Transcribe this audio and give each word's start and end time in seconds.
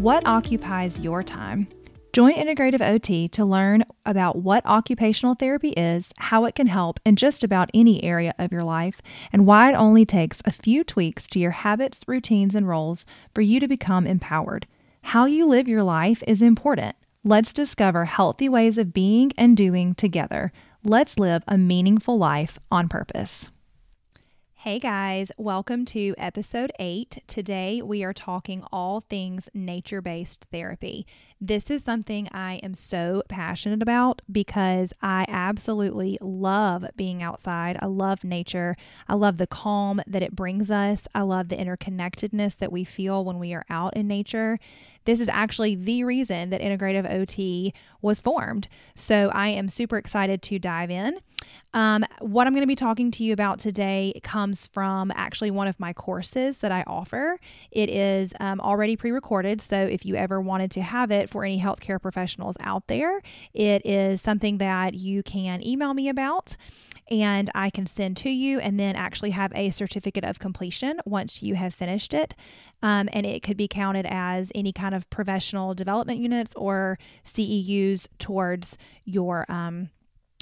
What 0.00 0.26
occupies 0.26 0.98
your 0.98 1.22
time? 1.22 1.68
Join 2.14 2.32
Integrative 2.32 2.80
OT 2.80 3.28
to 3.28 3.44
learn 3.44 3.84
about 4.06 4.36
what 4.36 4.64
occupational 4.64 5.34
therapy 5.34 5.72
is, 5.72 6.08
how 6.16 6.46
it 6.46 6.54
can 6.54 6.68
help 6.68 6.98
in 7.04 7.16
just 7.16 7.44
about 7.44 7.70
any 7.74 8.02
area 8.02 8.34
of 8.38 8.50
your 8.50 8.62
life, 8.62 9.02
and 9.30 9.44
why 9.44 9.70
it 9.70 9.74
only 9.74 10.06
takes 10.06 10.40
a 10.46 10.52
few 10.52 10.84
tweaks 10.84 11.28
to 11.28 11.38
your 11.38 11.50
habits, 11.50 12.02
routines, 12.06 12.54
and 12.54 12.66
roles 12.66 13.04
for 13.34 13.42
you 13.42 13.60
to 13.60 13.68
become 13.68 14.06
empowered. 14.06 14.66
How 15.02 15.26
you 15.26 15.44
live 15.44 15.68
your 15.68 15.82
life 15.82 16.22
is 16.26 16.40
important. 16.40 16.96
Let's 17.22 17.52
discover 17.52 18.06
healthy 18.06 18.48
ways 18.48 18.78
of 18.78 18.94
being 18.94 19.32
and 19.36 19.54
doing 19.54 19.94
together. 19.94 20.50
Let's 20.82 21.18
live 21.18 21.42
a 21.46 21.58
meaningful 21.58 22.16
life 22.16 22.58
on 22.70 22.88
purpose. 22.88 23.50
Hey 24.64 24.78
guys, 24.78 25.32
welcome 25.38 25.86
to 25.86 26.14
episode 26.18 26.70
8. 26.78 27.22
Today 27.26 27.80
we 27.80 28.04
are 28.04 28.12
talking 28.12 28.62
all 28.70 29.00
things 29.08 29.48
nature 29.54 30.02
based 30.02 30.48
therapy. 30.52 31.06
This 31.42 31.70
is 31.70 31.82
something 31.82 32.28
I 32.32 32.56
am 32.56 32.74
so 32.74 33.22
passionate 33.26 33.80
about 33.80 34.20
because 34.30 34.92
I 35.00 35.24
absolutely 35.26 36.18
love 36.20 36.84
being 36.96 37.22
outside. 37.22 37.78
I 37.80 37.86
love 37.86 38.24
nature. 38.24 38.76
I 39.08 39.14
love 39.14 39.38
the 39.38 39.46
calm 39.46 40.02
that 40.06 40.22
it 40.22 40.36
brings 40.36 40.70
us. 40.70 41.08
I 41.14 41.22
love 41.22 41.48
the 41.48 41.56
interconnectedness 41.56 42.58
that 42.58 42.70
we 42.70 42.84
feel 42.84 43.24
when 43.24 43.38
we 43.38 43.54
are 43.54 43.64
out 43.70 43.96
in 43.96 44.06
nature. 44.06 44.58
This 45.06 45.18
is 45.18 45.30
actually 45.30 45.76
the 45.76 46.04
reason 46.04 46.50
that 46.50 46.60
Integrative 46.60 47.10
OT 47.10 47.72
was 48.02 48.20
formed. 48.20 48.68
So 48.94 49.30
I 49.32 49.48
am 49.48 49.68
super 49.68 49.96
excited 49.96 50.42
to 50.42 50.58
dive 50.58 50.90
in. 50.90 51.16
Um, 51.72 52.04
what 52.20 52.46
I'm 52.46 52.52
going 52.52 52.62
to 52.62 52.66
be 52.66 52.76
talking 52.76 53.10
to 53.12 53.24
you 53.24 53.32
about 53.32 53.58
today 53.58 54.20
comes 54.22 54.66
from 54.66 55.10
actually 55.14 55.50
one 55.50 55.68
of 55.68 55.80
my 55.80 55.92
courses 55.92 56.58
that 56.58 56.72
I 56.72 56.82
offer. 56.86 57.38
It 57.70 57.88
is 57.88 58.34
um, 58.40 58.60
already 58.60 58.94
pre 58.96 59.10
recorded. 59.10 59.60
So 59.60 59.80
if 59.80 60.04
you 60.04 60.16
ever 60.16 60.40
wanted 60.40 60.70
to 60.72 60.82
have 60.82 61.10
it 61.10 61.29
for 61.30 61.44
any 61.44 61.60
healthcare 61.60 62.00
professionals 62.00 62.56
out 62.60 62.86
there, 62.86 63.22
it 63.54 63.82
is 63.84 64.20
something 64.20 64.58
that 64.58 64.94
you 64.94 65.22
can 65.22 65.66
email 65.66 65.94
me 65.94 66.08
about 66.08 66.56
and 67.10 67.50
I 67.54 67.70
can 67.70 67.86
send 67.86 68.16
to 68.18 68.30
you 68.30 68.60
and 68.60 68.78
then 68.78 68.94
actually 68.94 69.30
have 69.30 69.52
a 69.54 69.70
certificate 69.70 70.24
of 70.24 70.38
completion 70.38 71.00
once 71.04 71.42
you 71.42 71.56
have 71.56 71.74
finished 71.74 72.14
it. 72.14 72.34
Um, 72.82 73.08
and 73.12 73.26
it 73.26 73.42
could 73.42 73.56
be 73.56 73.66
counted 73.66 74.06
as 74.08 74.52
any 74.54 74.72
kind 74.72 74.94
of 74.94 75.10
professional 75.10 75.74
development 75.74 76.20
units 76.20 76.52
or 76.54 76.98
CEUs 77.24 78.06
towards 78.18 78.78
your 79.04 79.50
um, 79.50 79.90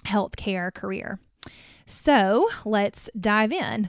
healthcare 0.05 0.73
career. 0.73 1.21
So 1.87 2.49
let's 2.67 3.09
dive 3.19 3.51
in. 3.51 3.89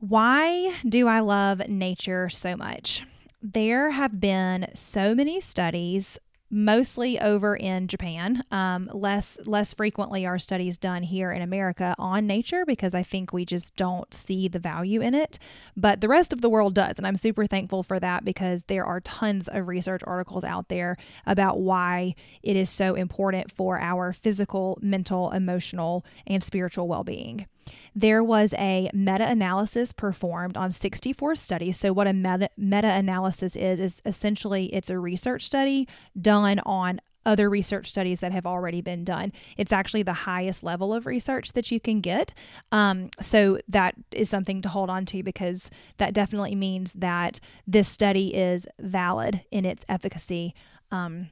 Why 0.00 0.74
do 0.88 1.06
I 1.06 1.20
love 1.20 1.68
nature 1.68 2.30
so 2.30 2.56
much? 2.56 3.02
There 3.42 3.90
have 3.90 4.20
been 4.20 4.68
so 4.74 5.14
many 5.14 5.40
studies 5.40 6.18
mostly 6.50 7.18
over 7.18 7.56
in 7.56 7.86
Japan. 7.86 8.42
Um, 8.50 8.90
less 8.92 9.38
less 9.46 9.72
frequently 9.72 10.26
are 10.26 10.38
studies 10.38 10.76
done 10.76 11.02
here 11.04 11.32
in 11.32 11.40
America 11.40 11.94
on 11.98 12.26
nature 12.26 12.64
because 12.66 12.94
I 12.94 13.02
think 13.02 13.32
we 13.32 13.46
just 13.46 13.74
don't 13.76 14.12
see 14.12 14.48
the 14.48 14.58
value 14.58 15.00
in 15.00 15.14
it. 15.14 15.38
But 15.74 16.02
the 16.02 16.08
rest 16.08 16.32
of 16.32 16.42
the 16.42 16.50
world 16.50 16.74
does, 16.74 16.98
and 16.98 17.06
I'm 17.06 17.16
super 17.16 17.46
thankful 17.46 17.82
for 17.82 17.98
that 18.00 18.24
because 18.24 18.64
there 18.64 18.84
are 18.84 19.00
tons 19.00 19.48
of 19.48 19.68
research 19.68 20.02
articles 20.04 20.44
out 20.44 20.68
there 20.68 20.98
about 21.24 21.60
why 21.60 22.16
it 22.42 22.56
is 22.56 22.68
so 22.68 22.94
important 22.94 23.50
for 23.50 23.78
our 23.78 24.12
physical, 24.12 24.78
mental, 24.82 25.30
emotional, 25.30 26.04
and 26.26 26.42
spiritual 26.42 26.88
well-being 26.88 27.46
there 27.94 28.22
was 28.22 28.54
a 28.54 28.90
meta 28.92 29.28
analysis 29.28 29.92
performed 29.92 30.56
on 30.56 30.70
64 30.70 31.36
studies. 31.36 31.78
So, 31.78 31.92
what 31.92 32.06
a 32.06 32.12
meta 32.12 32.48
analysis 32.56 33.56
is, 33.56 33.80
is 33.80 34.02
essentially 34.04 34.66
it's 34.66 34.90
a 34.90 34.98
research 34.98 35.44
study 35.44 35.88
done 36.20 36.60
on 36.60 37.00
other 37.26 37.50
research 37.50 37.88
studies 37.88 38.20
that 38.20 38.32
have 38.32 38.46
already 38.46 38.80
been 38.80 39.04
done. 39.04 39.32
It's 39.56 39.72
actually 39.72 40.02
the 40.02 40.12
highest 40.12 40.62
level 40.62 40.94
of 40.94 41.06
research 41.06 41.52
that 41.52 41.70
you 41.70 41.78
can 41.78 42.00
get. 42.00 42.32
Um, 42.72 43.10
so 43.20 43.58
that 43.68 43.94
is 44.10 44.30
something 44.30 44.62
to 44.62 44.68
hold 44.68 44.88
on 44.88 45.04
to 45.06 45.22
because 45.22 45.70
that 45.98 46.14
definitely 46.14 46.54
means 46.54 46.94
that 46.94 47.40
this 47.66 47.88
study 47.88 48.34
is 48.34 48.66
valid 48.78 49.44
in 49.50 49.64
its 49.64 49.84
efficacy. 49.88 50.54
Um, 50.90 51.28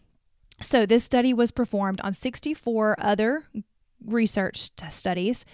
so 0.60 0.84
this 0.84 1.04
study 1.04 1.32
was 1.32 1.50
performed 1.50 2.00
on 2.02 2.12
64 2.12 2.96
other 2.98 3.44
research 4.12 4.70
studies 4.90 5.44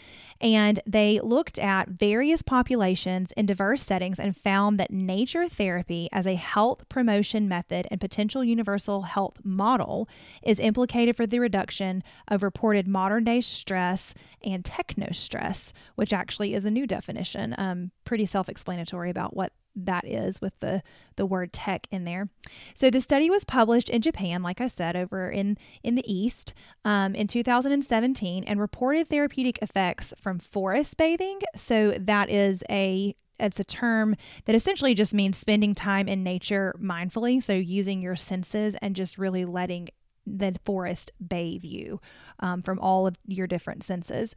and 0.40 0.80
they 0.86 1.20
looked 1.20 1.58
at 1.58 1.88
various 1.88 2.42
populations 2.42 3.32
in 3.32 3.46
diverse 3.46 3.82
settings 3.82 4.18
and 4.18 4.36
found 4.36 4.78
that 4.78 4.90
nature 4.90 5.48
therapy 5.48 6.08
as 6.12 6.26
a 6.26 6.34
health 6.34 6.88
promotion 6.88 7.48
method 7.48 7.86
and 7.90 8.00
potential 8.00 8.44
universal 8.44 9.02
health 9.02 9.38
model 9.44 10.08
is 10.42 10.58
implicated 10.58 11.16
for 11.16 11.26
the 11.26 11.38
reduction 11.38 12.02
of 12.28 12.42
reported 12.42 12.88
modern 12.88 13.24
day 13.24 13.40
stress 13.40 14.14
and 14.42 14.64
techno 14.64 15.08
stress, 15.12 15.72
which 15.94 16.12
actually 16.12 16.54
is 16.54 16.64
a 16.64 16.70
new 16.70 16.86
definition, 16.86 17.54
um, 17.56 17.90
pretty 18.04 18.26
self 18.26 18.48
explanatory 18.48 19.10
about 19.10 19.34
what 19.34 19.52
that 19.76 20.06
is 20.06 20.40
with 20.40 20.58
the 20.60 20.82
the 21.16 21.26
word 21.26 21.52
tech 21.52 21.86
in 21.90 22.04
there. 22.04 22.28
So 22.74 22.90
the 22.90 23.00
study 23.00 23.30
was 23.30 23.44
published 23.44 23.88
in 23.88 24.02
Japan, 24.02 24.42
like 24.42 24.60
I 24.60 24.66
said, 24.66 24.96
over 24.96 25.30
in 25.30 25.58
in 25.82 25.94
the 25.94 26.12
East 26.12 26.54
um, 26.84 27.14
in 27.14 27.26
2017, 27.26 28.44
and 28.44 28.60
reported 28.60 29.08
therapeutic 29.08 29.58
effects 29.62 30.12
from 30.18 30.38
forest 30.38 30.96
bathing. 30.96 31.40
So 31.56 31.96
that 31.98 32.30
is 32.30 32.62
a 32.70 33.14
it's 33.40 33.58
a 33.58 33.64
term 33.64 34.14
that 34.44 34.54
essentially 34.54 34.94
just 34.94 35.12
means 35.12 35.36
spending 35.36 35.74
time 35.74 36.08
in 36.08 36.22
nature 36.22 36.74
mindfully. 36.80 37.42
So 37.42 37.52
using 37.52 38.00
your 38.00 38.16
senses 38.16 38.76
and 38.80 38.94
just 38.94 39.18
really 39.18 39.44
letting 39.44 39.88
the 40.26 40.56
forest 40.64 41.10
bathe 41.26 41.64
you 41.64 42.00
um, 42.40 42.62
from 42.62 42.78
all 42.78 43.06
of 43.06 43.16
your 43.26 43.46
different 43.46 43.82
senses 43.82 44.34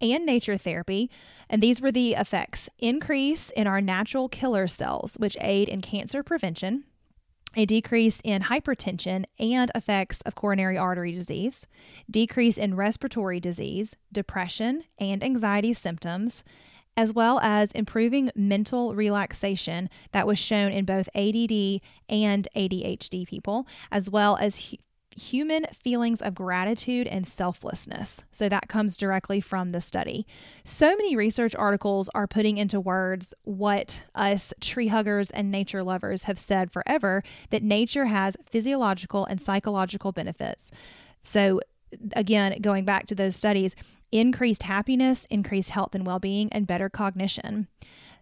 and 0.00 0.24
nature 0.24 0.58
therapy. 0.58 1.10
And 1.48 1.62
these 1.62 1.80
were 1.80 1.92
the 1.92 2.14
effects 2.14 2.68
increase 2.78 3.50
in 3.50 3.66
our 3.66 3.80
natural 3.80 4.28
killer 4.28 4.68
cells, 4.68 5.16
which 5.18 5.36
aid 5.40 5.68
in 5.68 5.80
cancer 5.80 6.22
prevention, 6.22 6.84
a 7.56 7.64
decrease 7.64 8.20
in 8.24 8.42
hypertension 8.42 9.24
and 9.38 9.70
effects 9.74 10.20
of 10.22 10.34
coronary 10.34 10.76
artery 10.76 11.12
disease, 11.12 11.66
decrease 12.10 12.58
in 12.58 12.76
respiratory 12.76 13.40
disease, 13.40 13.96
depression, 14.12 14.84
and 15.00 15.24
anxiety 15.24 15.72
symptoms, 15.72 16.44
as 16.96 17.12
well 17.12 17.38
as 17.40 17.72
improving 17.72 18.30
mental 18.34 18.94
relaxation 18.94 19.88
that 20.12 20.26
was 20.26 20.38
shown 20.38 20.72
in 20.72 20.84
both 20.84 21.08
ADD 21.14 21.80
and 22.08 22.48
ADHD 22.56 23.26
people, 23.26 23.66
as 23.90 24.10
well 24.10 24.36
as 24.36 24.74
human 25.18 25.66
feelings 25.74 26.22
of 26.22 26.34
gratitude 26.34 27.06
and 27.06 27.26
selflessness. 27.26 28.24
So 28.32 28.48
that 28.48 28.68
comes 28.68 28.96
directly 28.96 29.40
from 29.40 29.70
the 29.70 29.80
study. 29.80 30.26
So 30.64 30.96
many 30.96 31.16
research 31.16 31.54
articles 31.54 32.08
are 32.14 32.26
putting 32.26 32.56
into 32.56 32.80
words 32.80 33.34
what 33.42 34.02
us 34.14 34.54
tree 34.60 34.88
huggers 34.88 35.30
and 35.30 35.50
nature 35.50 35.82
lovers 35.82 36.22
have 36.22 36.38
said 36.38 36.70
forever 36.70 37.22
that 37.50 37.62
nature 37.62 38.06
has 38.06 38.36
physiological 38.46 39.26
and 39.26 39.40
psychological 39.40 40.12
benefits. 40.12 40.70
So, 41.22 41.60
again, 42.12 42.60
going 42.60 42.84
back 42.84 43.06
to 43.08 43.14
those 43.14 43.36
studies, 43.36 43.76
increased 44.12 44.62
happiness, 44.62 45.26
increased 45.30 45.70
health 45.70 45.94
and 45.94 46.06
well 46.06 46.18
being, 46.18 46.50
and 46.52 46.66
better 46.66 46.88
cognition. 46.88 47.68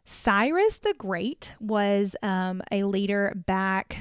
Cyrus 0.04 0.78
the 0.78 0.94
Great 0.96 1.52
was 1.60 2.14
um, 2.22 2.62
a 2.70 2.84
leader 2.84 3.32
back, 3.46 3.96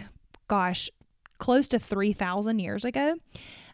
gosh, 0.47 0.89
close 1.37 1.67
to 1.69 1.79
3,000 1.79 2.59
years 2.59 2.85
ago. 2.85 3.15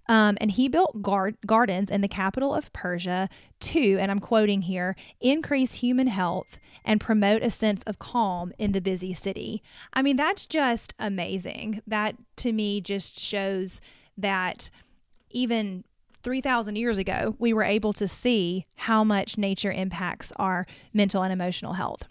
Um, 0.10 0.38
and 0.42 0.52
he 0.52 0.68
built 0.68 1.02
gar- 1.02 1.34
gardens 1.46 1.92
in 1.92 2.02
the 2.02 2.08
capital 2.08 2.54
of 2.54 2.74
Persia 2.74 3.30
to, 3.62 3.98
and 4.00 4.12
I'm 4.12 4.20
quoting 4.20 4.64
here, 4.64 4.96
increase 5.20 5.76
human 5.76 6.08
health 6.08 6.60
and 6.84 7.00
promote 7.00 7.44
a 7.44 7.52
sense 7.52 7.84
of 7.84 8.00
calm 8.00 8.52
in 8.58 8.72
the 8.72 8.82
busy 8.82 9.14
city. 9.14 9.62
I 9.94 10.02
mean, 10.02 10.18
that's 10.18 10.46
just 10.48 10.94
amazing. 11.00 11.82
That 11.86 12.16
to 12.38 12.52
me 12.52 12.82
just 12.82 13.20
shows 13.20 13.80
that 14.18 14.70
even 15.30 15.84
3,000 16.24 16.76
years 16.76 16.98
ago, 16.98 17.36
we 17.40 17.54
were 17.54 17.64
able 17.64 17.94
to 17.94 18.08
see 18.08 18.66
how 18.76 19.04
much 19.04 19.38
nature 19.38 19.72
impacts 19.72 20.32
our 20.36 20.66
mental 20.94 21.24
and 21.24 21.34
emotional 21.34 21.74
health. 21.74 22.04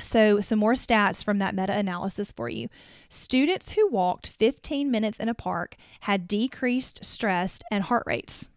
So, 0.00 0.40
some 0.40 0.58
more 0.58 0.74
stats 0.74 1.24
from 1.24 1.38
that 1.38 1.54
meta 1.54 1.72
analysis 1.72 2.32
for 2.32 2.48
you. 2.48 2.68
Students 3.08 3.72
who 3.72 3.88
walked 3.88 4.28
15 4.28 4.90
minutes 4.90 5.18
in 5.18 5.28
a 5.28 5.34
park 5.34 5.76
had 6.00 6.28
decreased 6.28 7.04
stress 7.04 7.58
and 7.70 7.84
heart 7.84 8.04
rates. 8.06 8.48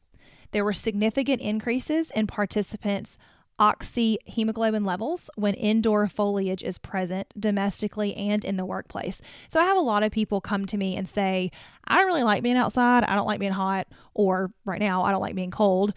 There 0.51 0.65
were 0.65 0.73
significant 0.73 1.41
increases 1.41 2.11
in 2.11 2.27
participants' 2.27 3.17
oxyhemoglobin 3.59 4.85
levels 4.85 5.29
when 5.35 5.53
indoor 5.53 6.07
foliage 6.07 6.63
is 6.63 6.77
present 6.77 7.27
domestically 7.39 8.15
and 8.15 8.43
in 8.43 8.57
the 8.57 8.65
workplace. 8.65 9.21
So, 9.49 9.59
I 9.59 9.65
have 9.65 9.77
a 9.77 9.81
lot 9.81 10.03
of 10.03 10.11
people 10.11 10.41
come 10.41 10.67
to 10.67 10.77
me 10.77 10.95
and 10.95 11.07
say, 11.07 11.49
I 11.87 11.97
don't 11.97 12.07
really 12.07 12.23
like 12.23 12.43
being 12.43 12.57
outside. 12.57 13.03
I 13.03 13.15
don't 13.15 13.27
like 13.27 13.39
being 13.39 13.51
hot, 13.51 13.87
or 14.13 14.51
right 14.63 14.79
now, 14.79 15.03
I 15.03 15.11
don't 15.11 15.21
like 15.21 15.35
being 15.35 15.51
cold. 15.51 15.93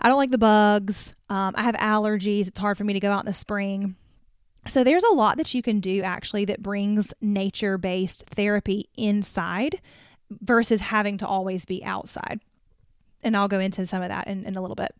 I 0.00 0.08
don't 0.08 0.18
like 0.18 0.30
the 0.30 0.38
bugs. 0.38 1.12
Um, 1.28 1.54
I 1.54 1.62
have 1.62 1.74
allergies. 1.74 2.48
It's 2.48 2.58
hard 2.58 2.78
for 2.78 2.84
me 2.84 2.92
to 2.94 3.00
go 3.00 3.10
out 3.10 3.20
in 3.20 3.26
the 3.26 3.34
spring 3.34 3.96
So 4.68 4.82
there's 4.84 5.04
a 5.04 5.14
lot 5.14 5.36
that 5.36 5.54
you 5.54 5.62
can 5.62 5.80
do 5.80 6.02
actually 6.02 6.44
that 6.46 6.62
brings 6.62 7.14
nature 7.20 7.78
based 7.78 8.24
therapy 8.26 8.88
inside 8.96 9.80
versus 10.30 10.80
having 10.80 11.18
to 11.18 11.26
always 11.26 11.64
be 11.64 11.84
outside. 11.84 12.40
And 13.22 13.36
I'll 13.36 13.48
go 13.48 13.60
into 13.60 13.86
some 13.86 14.02
of 14.02 14.08
that 14.08 14.26
in, 14.26 14.44
in 14.44 14.56
a 14.56 14.60
little 14.60 14.76
bit. 14.76 14.94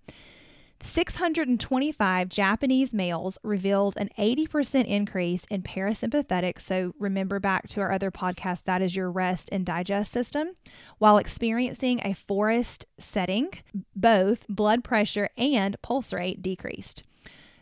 625 0.82 2.28
Japanese 2.28 2.92
males 2.92 3.38
revealed 3.42 3.96
an 3.96 4.10
80% 4.18 4.84
increase 4.86 5.44
in 5.50 5.62
parasympathetic. 5.62 6.60
So, 6.60 6.94
remember 6.98 7.40
back 7.40 7.68
to 7.68 7.80
our 7.80 7.92
other 7.92 8.10
podcast, 8.10 8.64
that 8.64 8.82
is 8.82 8.94
your 8.94 9.10
rest 9.10 9.48
and 9.50 9.64
digest 9.64 10.12
system. 10.12 10.50
While 10.98 11.16
experiencing 11.16 12.00
a 12.04 12.12
forest 12.12 12.84
setting, 12.98 13.50
both 13.94 14.46
blood 14.48 14.84
pressure 14.84 15.30
and 15.36 15.80
pulse 15.80 16.12
rate 16.12 16.42
decreased. 16.42 17.02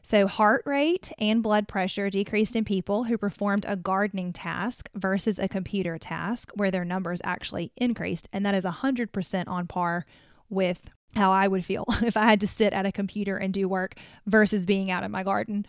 So, 0.06 0.26
heart 0.26 0.64
rate 0.66 1.10
and 1.18 1.42
blood 1.42 1.66
pressure 1.66 2.10
decreased 2.10 2.54
in 2.54 2.66
people 2.66 3.04
who 3.04 3.16
performed 3.16 3.64
a 3.66 3.74
gardening 3.74 4.34
task 4.34 4.90
versus 4.94 5.38
a 5.38 5.48
computer 5.48 5.96
task, 5.96 6.50
where 6.52 6.70
their 6.70 6.84
numbers 6.84 7.22
actually 7.24 7.72
increased. 7.78 8.28
And 8.30 8.44
that 8.44 8.54
is 8.54 8.64
100% 8.64 9.48
on 9.48 9.66
par 9.66 10.04
with 10.50 10.82
how 11.16 11.32
I 11.32 11.48
would 11.48 11.64
feel 11.64 11.86
if 12.02 12.18
I 12.18 12.26
had 12.26 12.40
to 12.42 12.46
sit 12.46 12.74
at 12.74 12.84
a 12.84 12.92
computer 12.92 13.38
and 13.38 13.54
do 13.54 13.66
work 13.66 13.94
versus 14.26 14.66
being 14.66 14.90
out 14.90 15.04
in 15.04 15.10
my 15.10 15.22
garden. 15.22 15.64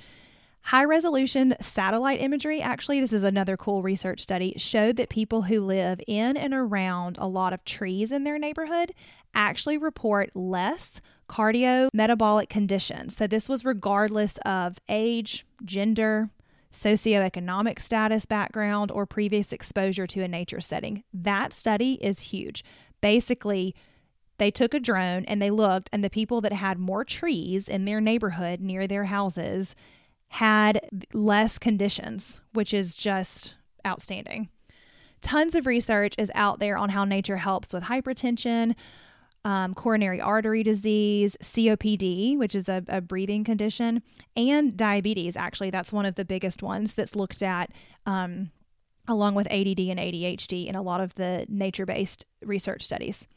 High 0.64 0.84
resolution 0.84 1.56
satellite 1.62 2.20
imagery, 2.20 2.62
actually, 2.62 3.00
this 3.00 3.14
is 3.14 3.24
another 3.24 3.56
cool 3.56 3.84
research 3.84 4.20
study, 4.20 4.54
showed 4.58 4.98
that 4.98 5.08
people 5.08 5.44
who 5.44 5.62
live 5.62 6.02
in 6.08 6.36
and 6.36 6.54
around 6.54 7.18
a 7.22 7.28
lot 7.28 7.54
of 7.54 7.64
trees 7.64 8.12
in 8.12 8.26
their 8.26 8.38
neighborhood 8.38 8.92
actually 9.34 9.78
report 9.78 10.36
less 10.36 11.00
cardiometabolic 11.28 12.50
conditions. 12.50 13.16
So, 13.16 13.28
this 13.28 13.50
was 13.50 13.66
regardless 13.66 14.38
of 14.46 14.78
age, 14.90 15.46
gender, 15.64 16.30
socioeconomic 16.72 17.80
status, 17.80 18.26
background, 18.26 18.92
or 18.92 19.06
previous 19.06 19.52
exposure 19.52 20.06
to 20.08 20.22
a 20.22 20.28
nature 20.28 20.62
setting. 20.62 21.04
That 21.14 21.54
study 21.54 21.94
is 22.02 22.20
huge. 22.20 22.64
Basically, 23.02 23.74
they 24.38 24.52
took 24.52 24.74
a 24.74 24.80
drone 24.80 25.24
and 25.26 25.42
they 25.42 25.50
looked, 25.50 25.90
and 25.94 26.04
the 26.04 26.10
people 26.10 26.42
that 26.42 26.54
had 26.54 26.78
more 26.78 27.06
trees 27.06 27.70
in 27.70 27.86
their 27.86 28.02
neighborhood 28.02 28.60
near 28.60 28.88
their 28.88 29.06
houses 29.06 29.76
had 30.30 30.82
less 31.14 31.58
conditions, 31.58 32.42
which 32.54 32.74
is 32.74 32.96
just 32.96 33.56
outstanding. 33.88 34.50
Tons 35.22 35.56
of 35.56 35.66
research 35.66 36.14
is 36.18 36.32
out 36.36 36.60
there 36.60 36.78
on 36.78 36.90
how 36.90 37.06
nature 37.06 37.38
helps 37.38 37.74
with 37.74 37.84
hypertension, 37.84 38.76
um, 39.46 39.76
coronary 39.76 40.20
artery 40.20 40.64
disease, 40.64 41.38
COPD, 41.42 42.36
which 42.38 42.56
is 42.56 42.68
a, 42.68 42.84
a, 42.88 43.00
breathing 43.00 43.44
condition, 43.44 44.02
and 44.36 44.76
diabetes. 44.76 45.38
Actually, 45.38 45.70
that's 45.70 45.94
one 45.94 46.06
of 46.06 46.16
the 46.16 46.26
biggest 46.26 46.64
ones 46.64 46.96
that's 46.96 47.16
looked 47.16 47.44
at. 47.44 47.72
Um, 48.08 48.52
along 49.08 49.36
with 49.36 49.46
ADD 49.52 49.80
and 49.82 50.00
ADHD 50.00 50.66
in 50.66 50.74
a 50.74 50.82
lot 50.82 51.00
of 51.00 51.14
the 51.14 51.46
nature 51.48 51.86
based 51.86 52.26
research 52.42 52.84
studies. 52.84 53.28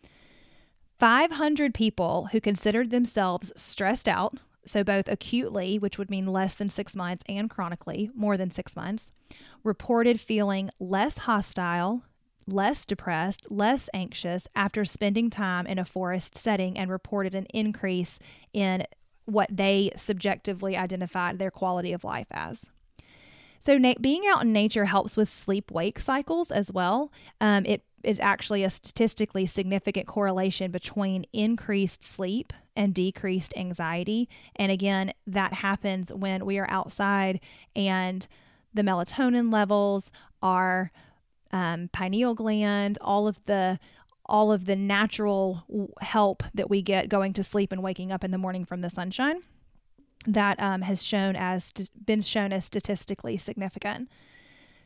500 0.98 1.74
people 1.74 2.30
who 2.32 2.40
considered 2.40 2.90
themselves 2.90 3.52
stressed 3.54 4.08
out, 4.08 4.38
so 4.64 4.82
both 4.82 5.08
acutely, 5.08 5.78
which 5.78 5.98
would 5.98 6.08
mean 6.08 6.26
less 6.26 6.54
than 6.54 6.70
six 6.70 6.96
months, 6.96 7.22
and 7.28 7.50
chronically, 7.50 8.10
more 8.14 8.38
than 8.38 8.50
six 8.50 8.74
months, 8.74 9.12
reported 9.62 10.20
feeling 10.20 10.70
less 10.80 11.18
hostile, 11.18 12.02
less 12.52 12.84
depressed, 12.84 13.50
less 13.50 13.88
anxious 13.92 14.48
after 14.54 14.84
spending 14.84 15.30
time 15.30 15.66
in 15.66 15.78
a 15.78 15.84
forest 15.84 16.36
setting 16.36 16.78
and 16.78 16.90
reported 16.90 17.34
an 17.34 17.46
increase 17.46 18.18
in 18.52 18.84
what 19.24 19.48
they 19.50 19.90
subjectively 19.94 20.76
identified 20.76 21.38
their 21.38 21.50
quality 21.50 21.92
of 21.92 22.04
life 22.04 22.28
as. 22.30 22.70
So, 23.60 23.76
na- 23.76 23.94
being 24.00 24.26
out 24.26 24.42
in 24.42 24.52
nature 24.52 24.86
helps 24.86 25.16
with 25.16 25.28
sleep 25.28 25.70
wake 25.70 25.98
cycles 25.98 26.50
as 26.50 26.72
well. 26.72 27.12
Um, 27.40 27.66
it 27.66 27.82
is 28.04 28.20
actually 28.20 28.62
a 28.62 28.70
statistically 28.70 29.46
significant 29.46 30.06
correlation 30.06 30.70
between 30.70 31.26
increased 31.32 32.04
sleep 32.04 32.52
and 32.76 32.94
decreased 32.94 33.52
anxiety. 33.56 34.28
And 34.56 34.70
again, 34.70 35.12
that 35.26 35.52
happens 35.54 36.12
when 36.12 36.46
we 36.46 36.58
are 36.58 36.70
outside 36.70 37.40
and 37.74 38.26
the 38.72 38.82
melatonin 38.82 39.52
levels, 39.52 40.12
our 40.42 40.92
um, 41.52 41.88
pineal 41.92 42.34
gland, 42.34 42.98
all 43.00 43.26
of 43.28 43.38
the 43.46 43.78
all 44.26 44.52
of 44.52 44.66
the 44.66 44.76
natural 44.76 45.64
help 46.02 46.42
that 46.52 46.68
we 46.68 46.82
get 46.82 47.08
going 47.08 47.32
to 47.32 47.42
sleep 47.42 47.72
and 47.72 47.82
waking 47.82 48.12
up 48.12 48.22
in 48.22 48.30
the 48.30 48.36
morning 48.36 48.64
from 48.64 48.82
the 48.82 48.90
sunshine 48.90 49.40
that 50.26 50.60
um, 50.60 50.82
has 50.82 51.02
shown 51.02 51.34
as 51.34 51.72
been 52.04 52.20
shown 52.20 52.52
as 52.52 52.64
statistically 52.64 53.38
significant. 53.38 54.08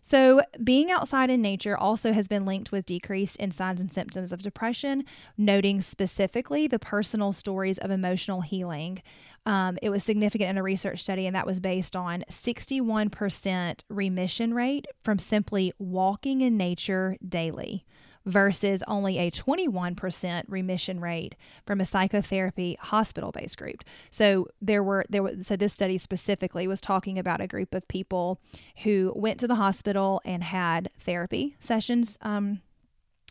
So, 0.05 0.43
being 0.63 0.91
outside 0.91 1.31
in 1.31 1.41
nature 1.41 1.77
also 1.77 2.13
has 2.13 2.27
been 2.27 2.45
linked 2.45 2.73
with 2.73 2.87
decrease 2.87 3.37
in 3.37 3.53
signs 3.53 3.81
and 3.81 3.91
symptoms 3.91 4.33
of 4.33 4.43
depression, 4.43 5.05
noting 5.39 5.81
specifically 5.81 6.67
the 6.67 6.81
personal 6.81 7.33
stories 7.33 7.79
of 7.79 7.93
emotional 7.93 8.41
healing. 8.41 9.01
Um, 9.45 9.79
it 9.83 9.91
was 9.91 10.05
significant 10.05 10.51
in 10.51 10.59
a 10.59 10.63
research 10.63 11.03
study, 11.03 11.27
and 11.27 11.35
that 11.35 11.47
was 11.47 11.59
based 11.59 11.97
on 11.97 12.25
61% 12.31 13.81
remission 13.89 14.55
rate 14.55 14.87
from 15.03 15.19
simply 15.19 15.73
walking 15.79 16.41
in 16.41 16.57
nature 16.57 17.17
daily 17.27 17.85
versus 18.25 18.83
only 18.87 19.19
a 19.19 19.31
21% 19.31 20.45
remission 20.49 21.01
rate 21.01 21.35
from 21.67 21.81
a 21.81 21.85
psychotherapy 21.85 22.79
hospital-based 22.81 23.57
group. 23.57 23.83
So 24.11 24.47
there 24.61 24.83
were 24.83 25.05
there 25.09 25.23
was 25.23 25.47
so 25.47 25.57
this 25.57 25.73
study 25.73 25.99
specifically 25.99 26.69
was 26.69 26.81
talking 26.81 27.19
about 27.19 27.41
a 27.41 27.47
group 27.47 27.75
of 27.75 27.89
people 27.89 28.41
who 28.85 29.13
went 29.17 29.41
to 29.41 29.49
the 29.49 29.57
hospital 29.57 30.21
and 30.25 30.45
had 30.45 30.91
therapy 31.01 31.57
sessions 31.59 32.17
um, 32.23 32.61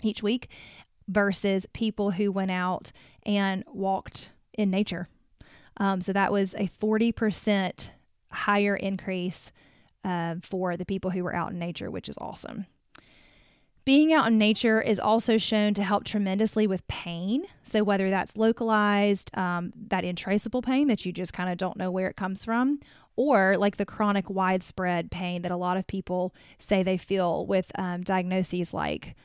each 0.04 0.22
week 0.22 0.50
versus 1.08 1.66
people 1.74 2.12
who 2.12 2.32
went 2.32 2.52
out 2.52 2.92
and 3.26 3.64
walked 3.68 4.32
in 4.54 4.70
nature. 4.70 5.08
Um, 5.78 6.02
so 6.02 6.14
that 6.14 6.32
was 6.32 6.54
a 6.56 6.70
40% 6.82 7.90
higher 8.32 8.76
increase 8.76 9.52
uh, 10.04 10.36
for 10.44 10.78
the 10.78 10.86
people 10.86 11.12
who 11.12 11.24
were 11.24 11.36
out 11.36 11.52
in 11.52 11.60
nature, 11.60 11.90
which 11.92 12.10
is 12.10 12.18
awesome. 12.20 12.66
Being 13.84 14.14
out 14.14 14.28
in 14.28 14.38
nature 14.38 14.80
is 14.80 15.00
also 15.00 15.40
shown 15.40 15.74
to 15.74 15.84
help 15.84 16.04
tremendously 16.04 16.68
with 16.68 16.88
pain. 16.88 17.46
So, 17.64 17.84
whether 17.84 18.12
that's 18.12 18.38
localized, 18.38 19.36
um, 19.36 19.72
that 19.88 20.06
intraceable 20.06 20.62
pain 20.62 20.88
that 20.88 21.04
you 21.04 21.12
just 21.12 21.34
kind 21.34 21.50
of 21.50 21.58
don't 21.58 21.78
know 21.78 21.90
where 21.90 22.08
it 22.08 22.16
comes 22.16 22.46
from, 22.46 22.80
or 23.16 23.58
like 23.58 23.78
the 23.78 23.86
chronic 23.86 24.30
widespread 24.30 25.10
pain 25.10 25.42
that 25.42 25.52
a 25.52 25.58
lot 25.58 25.78
of 25.78 25.88
people 25.88 26.34
say 26.60 26.84
they 26.84 26.98
feel 26.98 27.46
with 27.48 27.72
um, 27.76 28.02
diagnoses 28.04 28.72
like, 28.72 29.16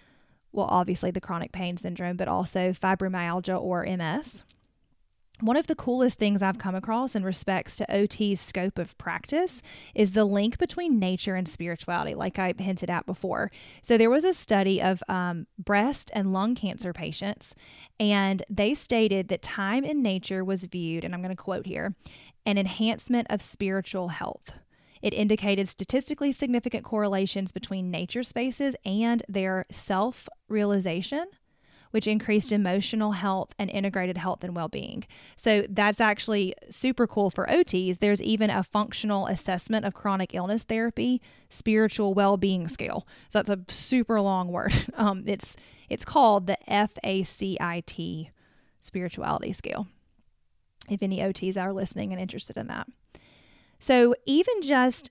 well, 0.52 0.68
obviously 0.70 1.10
the 1.10 1.20
chronic 1.20 1.52
pain 1.52 1.76
syndrome, 1.76 2.16
but 2.16 2.28
also 2.28 2.72
fibromyalgia 2.72 3.60
or 3.60 3.84
MS. 3.84 4.42
One 5.40 5.58
of 5.58 5.66
the 5.66 5.74
coolest 5.74 6.18
things 6.18 6.42
I've 6.42 6.58
come 6.58 6.74
across 6.74 7.14
in 7.14 7.22
respects 7.22 7.76
to 7.76 7.94
OT's 7.94 8.40
scope 8.40 8.78
of 8.78 8.96
practice 8.96 9.60
is 9.94 10.12
the 10.12 10.24
link 10.24 10.56
between 10.56 10.98
nature 10.98 11.34
and 11.34 11.46
spirituality, 11.46 12.14
like 12.14 12.38
I 12.38 12.54
hinted 12.56 12.88
at 12.88 13.04
before. 13.04 13.50
So, 13.82 13.98
there 13.98 14.08
was 14.08 14.24
a 14.24 14.32
study 14.32 14.80
of 14.80 15.02
um, 15.08 15.46
breast 15.58 16.10
and 16.14 16.32
lung 16.32 16.54
cancer 16.54 16.94
patients, 16.94 17.54
and 18.00 18.42
they 18.48 18.72
stated 18.72 19.28
that 19.28 19.42
time 19.42 19.84
in 19.84 20.02
nature 20.02 20.42
was 20.42 20.64
viewed, 20.64 21.04
and 21.04 21.14
I'm 21.14 21.20
going 21.20 21.36
to 21.36 21.42
quote 21.42 21.66
here, 21.66 21.94
an 22.46 22.56
enhancement 22.56 23.26
of 23.28 23.42
spiritual 23.42 24.08
health. 24.08 24.58
It 25.02 25.12
indicated 25.12 25.68
statistically 25.68 26.32
significant 26.32 26.82
correlations 26.82 27.52
between 27.52 27.90
nature 27.90 28.22
spaces 28.22 28.74
and 28.86 29.22
their 29.28 29.66
self 29.70 30.28
realization 30.48 31.26
which 31.90 32.06
increased 32.06 32.52
emotional 32.52 33.12
health 33.12 33.54
and 33.58 33.70
integrated 33.70 34.18
health 34.18 34.42
and 34.42 34.54
well 34.54 34.68
being. 34.68 35.04
So 35.36 35.64
that's 35.68 36.00
actually 36.00 36.54
super 36.70 37.06
cool 37.06 37.30
for 37.30 37.46
OTs. 37.46 37.98
There's 37.98 38.22
even 38.22 38.50
a 38.50 38.62
functional 38.62 39.26
assessment 39.26 39.84
of 39.84 39.94
chronic 39.94 40.34
illness 40.34 40.64
therapy, 40.64 41.20
spiritual 41.50 42.14
well 42.14 42.36
being 42.36 42.68
scale. 42.68 43.06
So 43.28 43.42
that's 43.42 43.50
a 43.50 43.72
super 43.72 44.20
long 44.20 44.48
word. 44.48 44.74
Um, 44.96 45.24
it's 45.26 45.56
it's 45.90 46.04
called 46.04 46.46
the 46.46 46.56
FACIT 46.66 48.30
spirituality 48.80 49.52
scale. 49.52 49.86
If 50.88 51.02
any 51.02 51.18
OTs 51.18 51.60
are 51.60 51.72
listening 51.72 52.12
and 52.12 52.20
interested 52.20 52.56
in 52.56 52.68
that. 52.68 52.88
So 53.78 54.14
even 54.24 54.62
just 54.62 55.10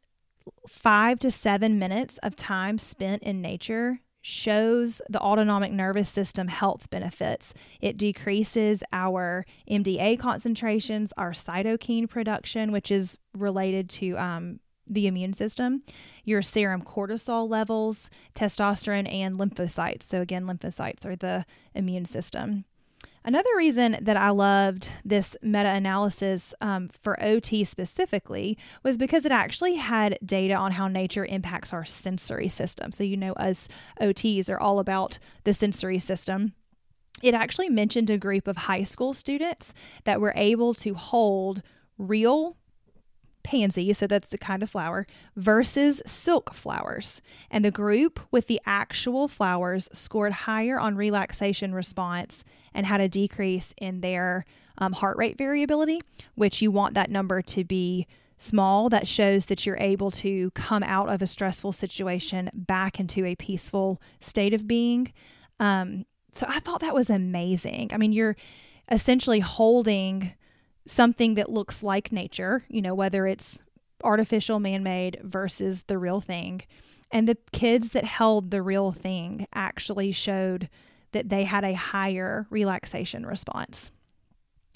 five 0.67 1.19
to 1.19 1.31
seven 1.31 1.77
minutes 1.77 2.17
of 2.19 2.35
time 2.35 2.77
spent 2.77 3.23
in 3.23 3.41
nature 3.41 3.99
shows 4.27 5.03
the 5.07 5.21
autonomic 5.21 5.71
nervous 5.71 6.09
system 6.09 6.47
health 6.47 6.89
benefits. 6.89 7.53
It 7.79 7.95
decreases 7.95 8.81
our 8.91 9.45
MDA 9.69 10.17
concentrations, 10.17 11.13
our 11.15 11.29
cytokine 11.29 12.09
production, 12.09 12.71
which 12.71 12.89
is 12.89 13.19
related 13.37 13.87
to 13.91 14.17
um, 14.17 14.59
the 14.87 15.05
immune 15.05 15.33
system, 15.33 15.83
your 16.23 16.41
serum 16.41 16.81
cortisol 16.81 17.47
levels, 17.47 18.09
testosterone, 18.33 19.07
and 19.13 19.37
lymphocytes. 19.37 20.01
So, 20.01 20.21
again, 20.21 20.47
lymphocytes 20.47 21.05
are 21.05 21.15
the 21.15 21.45
immune 21.75 22.05
system. 22.05 22.65
Another 23.27 23.49
reason 23.57 23.97
that 24.01 24.17
I 24.17 24.29
loved 24.29 24.87
this 25.03 25.35
meta 25.41 25.69
analysis 25.69 26.53
um, 26.61 26.91
for 27.01 27.21
OT 27.21 27.63
specifically 27.63 28.55
was 28.83 28.97
because 28.97 29.25
it 29.25 29.31
actually 29.31 29.75
had 29.75 30.19
data 30.23 30.53
on 30.53 30.73
how 30.73 30.87
nature 30.87 31.25
impacts 31.25 31.73
our 31.73 31.83
sensory 31.83 32.47
system. 32.47 32.91
So, 32.91 33.03
you 33.03 33.17
know, 33.17 33.33
us 33.33 33.67
OTs 33.99 34.47
are 34.47 34.59
all 34.59 34.77
about 34.77 35.17
the 35.43 35.55
sensory 35.55 35.97
system. 35.97 36.53
It 37.23 37.33
actually 37.33 37.69
mentioned 37.69 38.11
a 38.11 38.19
group 38.19 38.47
of 38.47 38.57
high 38.57 38.83
school 38.83 39.15
students 39.15 39.73
that 40.03 40.21
were 40.21 40.33
able 40.35 40.75
to 40.75 40.93
hold 40.93 41.63
real 41.97 42.57
pansy, 43.45 43.93
so 43.93 44.07
that's 44.07 44.31
the 44.31 44.37
kind 44.37 44.61
of 44.61 44.69
flower, 44.69 45.07
versus 45.37 46.01
silk 46.05 46.53
flowers. 46.53 47.21
And 47.49 47.63
the 47.63 47.71
group 47.71 48.19
with 48.31 48.47
the 48.47 48.59
actual 48.65 49.29
flowers 49.29 49.87
scored 49.93 50.33
higher 50.33 50.77
on 50.77 50.97
relaxation 50.97 51.73
response 51.73 52.43
and 52.73 52.85
had 52.85 52.99
a 52.99 53.07
decrease 53.07 53.73
in 53.77 54.01
their 54.01 54.43
um, 54.77 54.91
heart 54.91 55.15
rate 55.15 55.37
variability, 55.37 56.01
which 56.33 56.61
you 56.61 56.71
want 56.71 56.95
that 56.95 57.09
number 57.09 57.41
to 57.41 57.63
be 57.63 58.07
small. 58.37 58.89
That 58.89 59.07
shows 59.07 59.45
that 59.45 59.65
you're 59.65 59.77
able 59.77 60.11
to 60.11 60.51
come 60.51 60.83
out 60.83 61.07
of 61.07 61.21
a 61.21 61.27
stressful 61.27 61.71
situation 61.71 62.49
back 62.53 62.99
into 62.99 63.25
a 63.25 63.35
peaceful 63.35 64.01
state 64.19 64.53
of 64.53 64.67
being. 64.67 65.13
Um, 65.61 66.05
so 66.33 66.45
I 66.49 66.59
thought 66.59 66.81
that 66.81 66.93
was 66.93 67.09
amazing. 67.09 67.91
I 67.93 67.97
mean, 67.97 68.11
you're 68.11 68.35
essentially 68.91 69.39
holding 69.39 70.33
something 70.87 71.35
that 71.35 71.51
looks 71.51 71.83
like 71.83 72.11
nature, 72.11 72.63
you 72.67 72.81
know, 72.81 72.93
whether 72.93 73.25
it's 73.25 73.61
artificial 74.03 74.59
man 74.59 74.83
made 74.83 75.19
versus 75.23 75.83
the 75.83 75.97
real 75.97 76.21
thing. 76.21 76.61
And 77.11 77.27
the 77.27 77.37
kids 77.51 77.91
that 77.91 78.03
held 78.03 78.51
the 78.51 78.61
real 78.61 78.91
thing 78.91 79.47
actually 79.53 80.11
showed 80.11 80.69
that 81.11 81.29
they 81.29 81.45
had 81.45 81.63
a 81.63 81.73
higher 81.73 82.45
relaxation 82.49 83.25
response. 83.25 83.89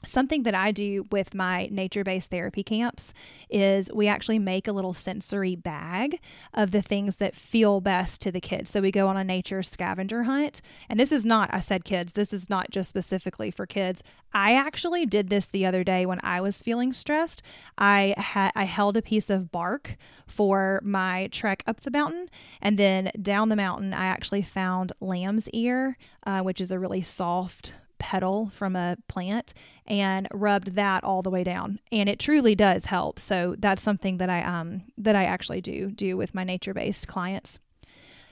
Something 0.06 0.44
that 0.44 0.56
I 0.56 0.72
do 0.72 1.06
with 1.12 1.34
my 1.36 1.68
nature 1.72 2.06
based 2.06 2.32
therapy 2.32 2.64
camps 2.64 3.14
is 3.50 3.92
we 3.94 4.08
actually 4.08 4.40
make 4.40 4.68
a 4.68 4.72
little 4.72 4.94
sensory 4.94 5.58
bag 5.58 6.22
of 6.54 6.72
the 6.72 6.82
things 6.82 7.18
that 7.18 7.36
feel 7.36 7.82
best 7.82 8.22
to 8.22 8.32
the 8.32 8.40
kids. 8.40 8.70
So 8.70 8.80
we 8.80 8.92
go 8.92 9.10
on 9.10 9.18
a 9.18 9.26
nature 9.26 9.62
scavenger 9.62 10.24
hunt. 10.24 10.62
And 10.88 10.98
this 10.98 11.12
is 11.12 11.26
not, 11.26 11.50
I 11.54 11.60
said 11.60 11.84
kids, 11.84 12.14
this 12.14 12.32
is 12.32 12.50
not 12.50 12.72
just 12.72 12.88
specifically 12.88 13.52
for 13.52 13.66
kids. 13.66 14.02
I 14.34 14.54
actually 14.56 15.06
did 15.06 15.30
this 15.30 15.48
the 15.48 15.66
other 15.66 15.84
day 15.84 16.06
when 16.06 16.20
I 16.24 16.40
was 16.40 16.58
feeling 16.58 16.94
stressed. 16.94 17.42
I 17.78 18.14
had 18.18 18.52
I 18.56 18.64
held 18.64 18.96
a 18.96 19.02
piece 19.02 19.30
of 19.30 19.52
bark 19.52 19.98
for 20.28 20.80
my 20.84 21.28
trek 21.32 21.64
up 21.68 21.82
the 21.82 21.92
mountain, 21.92 22.30
and 22.62 22.78
then 22.78 23.12
down 23.22 23.50
the 23.50 23.56
mountain, 23.56 23.94
I 23.94 24.06
actually 24.06 24.44
found 24.44 24.94
lamb's 25.02 25.50
ear, 25.50 25.98
uh, 26.26 26.42
which 26.42 26.62
is 26.62 26.72
a 26.72 26.80
really 26.80 27.02
soft 27.02 27.74
petal 28.00 28.50
from 28.50 28.76
a 28.76 28.98
plant 29.08 29.54
and 29.86 30.28
rubbed 30.32 30.76
that 30.76 31.04
all 31.04 31.22
the 31.22 31.30
way 31.30 31.44
down 31.44 31.80
and 31.92 32.10
it 32.10 32.20
truly 32.20 32.56
does 32.56 32.86
help 32.86 33.20
so 33.20 33.56
that's 33.60 33.82
something 33.82 34.18
that 34.18 34.30
i 34.30 34.42
um 34.42 34.82
that 34.98 35.16
i 35.16 35.26
actually 35.26 35.62
do 35.62 35.92
do 35.92 36.18
with 36.18 36.34
my 36.34 36.44
nature 36.44 36.74
based 36.74 37.08
clients 37.08 37.60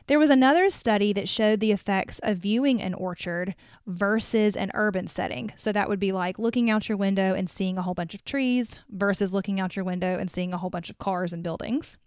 there 0.08 0.20
was 0.20 0.30
another 0.30 0.70
study 0.70 1.12
that 1.14 1.28
showed 1.28 1.60
the 1.60 1.74
effects 1.74 2.20
of 2.24 2.38
viewing 2.38 2.82
an 2.82 2.94
orchard 2.94 3.56
versus 3.86 4.56
an 4.56 4.72
urban 4.74 5.06
setting. 5.06 5.52
So 5.58 5.74
that 5.74 5.90
would 5.90 6.00
be 6.00 6.14
like 6.14 6.40
looking 6.40 6.70
out 6.70 6.88
your 6.88 6.98
window 6.98 7.34
and 7.34 7.50
seeing 7.50 7.78
a 7.78 7.82
whole 7.82 7.94
bunch 7.94 8.16
of 8.16 8.24
trees 8.24 8.80
versus 8.90 9.34
looking 9.34 9.60
out 9.60 9.76
your 9.76 9.84
window 9.84 10.18
and 10.18 10.32
seeing 10.32 10.54
a 10.54 10.58
whole 10.58 10.70
bunch 10.70 10.90
of 10.90 10.98
cars 10.98 11.34
and 11.34 11.44
buildings. 11.44 11.98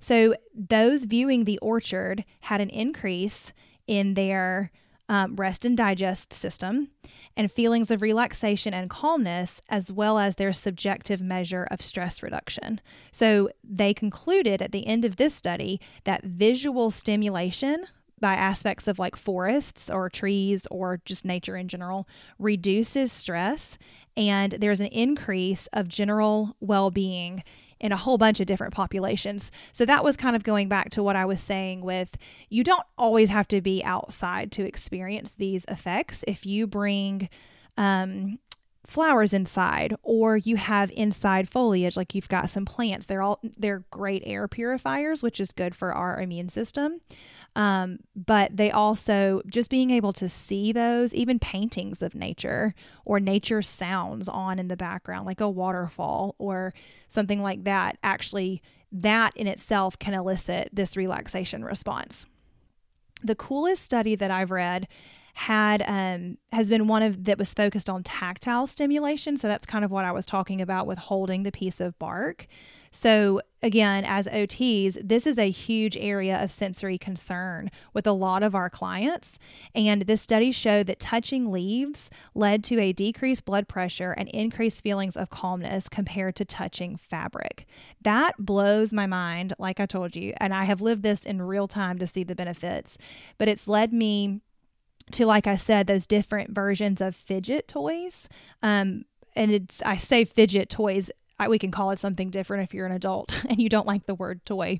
So 0.00 0.34
those 0.54 1.04
viewing 1.04 1.44
the 1.44 1.58
orchard 1.58 2.24
had 2.40 2.62
an 2.62 2.70
increase 2.70 3.52
in 3.86 4.14
their 4.14 4.70
um, 5.10 5.34
rest 5.34 5.64
and 5.64 5.76
digest 5.76 6.32
system, 6.32 6.88
and 7.36 7.50
feelings 7.50 7.90
of 7.90 8.00
relaxation 8.00 8.72
and 8.72 8.88
calmness, 8.88 9.60
as 9.68 9.90
well 9.90 10.20
as 10.20 10.36
their 10.36 10.52
subjective 10.52 11.20
measure 11.20 11.66
of 11.68 11.82
stress 11.82 12.22
reduction. 12.22 12.80
So 13.10 13.50
they 13.64 13.92
concluded 13.92 14.62
at 14.62 14.70
the 14.70 14.86
end 14.86 15.04
of 15.04 15.16
this 15.16 15.34
study 15.34 15.80
that 16.04 16.22
visual 16.22 16.92
stimulation 16.92 17.86
by 18.20 18.34
aspects 18.34 18.86
of 18.86 19.00
like 19.00 19.16
forests 19.16 19.90
or 19.90 20.08
trees 20.08 20.66
or 20.70 21.00
just 21.04 21.24
nature 21.24 21.56
in 21.56 21.66
general 21.66 22.06
reduces 22.38 23.10
stress 23.10 23.78
and 24.16 24.52
there's 24.52 24.80
an 24.82 24.88
increase 24.88 25.66
of 25.72 25.88
general 25.88 26.54
well-being 26.60 27.42
in 27.80 27.92
a 27.92 27.96
whole 27.96 28.18
bunch 28.18 28.40
of 28.40 28.46
different 28.46 28.74
populations. 28.74 29.50
So 29.72 29.86
that 29.86 30.04
was 30.04 30.16
kind 30.16 30.36
of 30.36 30.44
going 30.44 30.68
back 30.68 30.90
to 30.90 31.02
what 31.02 31.16
I 31.16 31.24
was 31.24 31.40
saying 31.40 31.80
with 31.80 32.16
you 32.48 32.62
don't 32.62 32.86
always 32.98 33.30
have 33.30 33.48
to 33.48 33.60
be 33.60 33.82
outside 33.84 34.52
to 34.52 34.66
experience 34.66 35.32
these 35.32 35.64
effects. 35.68 36.24
If 36.28 36.44
you 36.44 36.66
bring 36.66 37.30
um, 37.76 38.38
flowers 38.86 39.32
inside 39.32 39.94
or 40.02 40.36
you 40.36 40.56
have 40.56 40.90
inside 40.92 41.48
foliage 41.48 41.96
like 41.96 42.14
you've 42.14 42.28
got 42.28 42.50
some 42.50 42.64
plants 42.64 43.06
they're 43.06 43.22
all 43.22 43.38
they're 43.56 43.84
great 43.90 44.22
air 44.26 44.48
purifiers 44.48 45.22
which 45.22 45.38
is 45.38 45.52
good 45.52 45.74
for 45.74 45.92
our 45.92 46.20
immune 46.20 46.48
system 46.48 47.00
um, 47.56 47.98
but 48.14 48.56
they 48.56 48.70
also 48.70 49.42
just 49.48 49.70
being 49.70 49.90
able 49.90 50.12
to 50.14 50.28
see 50.28 50.72
those, 50.72 51.14
even 51.14 51.38
paintings 51.38 52.00
of 52.02 52.14
nature 52.14 52.74
or 53.04 53.18
nature 53.18 53.62
sounds 53.62 54.28
on 54.28 54.58
in 54.58 54.68
the 54.68 54.76
background, 54.76 55.26
like 55.26 55.40
a 55.40 55.50
waterfall 55.50 56.36
or 56.38 56.72
something 57.08 57.42
like 57.42 57.64
that, 57.64 57.98
actually, 58.02 58.62
that 58.92 59.36
in 59.36 59.46
itself 59.46 59.98
can 59.98 60.14
elicit 60.14 60.70
this 60.72 60.96
relaxation 60.96 61.64
response. 61.64 62.24
The 63.22 63.34
coolest 63.34 63.82
study 63.82 64.14
that 64.14 64.30
I've 64.30 64.50
read 64.50 64.86
had 65.34 65.82
um, 65.86 66.38
has 66.52 66.68
been 66.68 66.86
one 66.86 67.02
of 67.02 67.24
that 67.24 67.38
was 67.38 67.54
focused 67.54 67.88
on 67.88 68.02
tactile 68.02 68.66
stimulation. 68.66 69.36
So 69.36 69.48
that's 69.48 69.66
kind 69.66 69.84
of 69.84 69.90
what 69.90 70.04
I 70.04 70.12
was 70.12 70.26
talking 70.26 70.60
about 70.60 70.86
with 70.86 70.98
holding 70.98 71.42
the 71.42 71.52
piece 71.52 71.80
of 71.80 71.98
bark. 71.98 72.46
So, 72.92 73.40
again, 73.62 74.04
as 74.04 74.26
OTs, 74.26 74.98
this 75.00 75.24
is 75.24 75.38
a 75.38 75.48
huge 75.50 75.96
area 75.96 76.42
of 76.42 76.50
sensory 76.50 76.98
concern 76.98 77.70
with 77.94 78.04
a 78.04 78.12
lot 78.12 78.42
of 78.42 78.54
our 78.54 78.68
clients. 78.68 79.38
And 79.76 80.02
this 80.02 80.20
study 80.20 80.50
showed 80.50 80.88
that 80.88 80.98
touching 80.98 81.52
leaves 81.52 82.10
led 82.34 82.64
to 82.64 82.80
a 82.80 82.92
decreased 82.92 83.44
blood 83.44 83.68
pressure 83.68 84.10
and 84.10 84.28
increased 84.30 84.82
feelings 84.82 85.16
of 85.16 85.30
calmness 85.30 85.88
compared 85.88 86.34
to 86.36 86.44
touching 86.44 86.96
fabric. 86.96 87.66
That 88.02 88.44
blows 88.44 88.92
my 88.92 89.06
mind, 89.06 89.52
like 89.58 89.78
I 89.78 89.86
told 89.86 90.16
you. 90.16 90.34
And 90.38 90.52
I 90.52 90.64
have 90.64 90.82
lived 90.82 91.04
this 91.04 91.24
in 91.24 91.42
real 91.42 91.68
time 91.68 91.98
to 92.00 92.08
see 92.08 92.24
the 92.24 92.34
benefits, 92.34 92.98
but 93.38 93.46
it's 93.46 93.68
led 93.68 93.92
me 93.92 94.40
to 95.14 95.26
like 95.26 95.46
I 95.46 95.56
said, 95.56 95.86
those 95.86 96.06
different 96.06 96.50
versions 96.50 97.00
of 97.00 97.14
fidget 97.14 97.68
toys. 97.68 98.28
Um, 98.62 99.04
and 99.36 99.50
it's 99.50 99.82
I 99.82 99.96
say 99.96 100.24
fidget 100.24 100.68
toys 100.68 101.10
I, 101.40 101.48
we 101.48 101.58
can 101.58 101.70
call 101.70 101.90
it 101.90 101.98
something 101.98 102.30
different 102.30 102.64
if 102.64 102.74
you're 102.74 102.86
an 102.86 102.92
adult 102.92 103.44
and 103.48 103.58
you 103.58 103.68
don't 103.68 103.86
like 103.86 104.06
the 104.06 104.14
word 104.14 104.44
toy. 104.44 104.78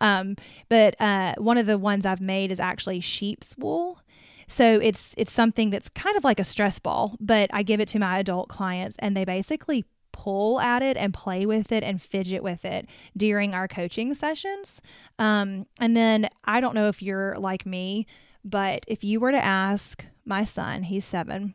Um, 0.00 0.36
but 0.68 1.00
uh, 1.00 1.34
one 1.38 1.56
of 1.56 1.66
the 1.66 1.78
ones 1.78 2.06
I've 2.06 2.20
made 2.20 2.52
is 2.52 2.60
actually 2.60 3.00
sheep's 3.00 3.56
wool. 3.56 4.00
So 4.46 4.78
it's 4.80 5.14
it's 5.16 5.32
something 5.32 5.70
that's 5.70 5.88
kind 5.88 6.16
of 6.16 6.24
like 6.24 6.38
a 6.38 6.44
stress 6.44 6.78
ball, 6.78 7.16
but 7.18 7.48
I 7.54 7.62
give 7.62 7.80
it 7.80 7.88
to 7.88 7.98
my 7.98 8.18
adult 8.18 8.50
clients 8.50 8.96
and 8.98 9.16
they 9.16 9.24
basically 9.24 9.86
pull 10.12 10.60
at 10.60 10.82
it 10.82 10.98
and 10.98 11.14
play 11.14 11.46
with 11.46 11.72
it 11.72 11.82
and 11.82 12.02
fidget 12.02 12.42
with 12.42 12.66
it 12.66 12.86
during 13.16 13.54
our 13.54 13.66
coaching 13.66 14.12
sessions. 14.12 14.82
Um, 15.18 15.66
and 15.80 15.96
then 15.96 16.28
I 16.44 16.60
don't 16.60 16.74
know 16.74 16.88
if 16.88 17.00
you're 17.00 17.34
like 17.38 17.64
me, 17.64 18.06
but 18.44 18.84
if 18.88 19.04
you 19.04 19.20
were 19.20 19.32
to 19.32 19.44
ask 19.44 20.04
my 20.24 20.44
son, 20.44 20.84
he's 20.84 21.04
seven, 21.04 21.54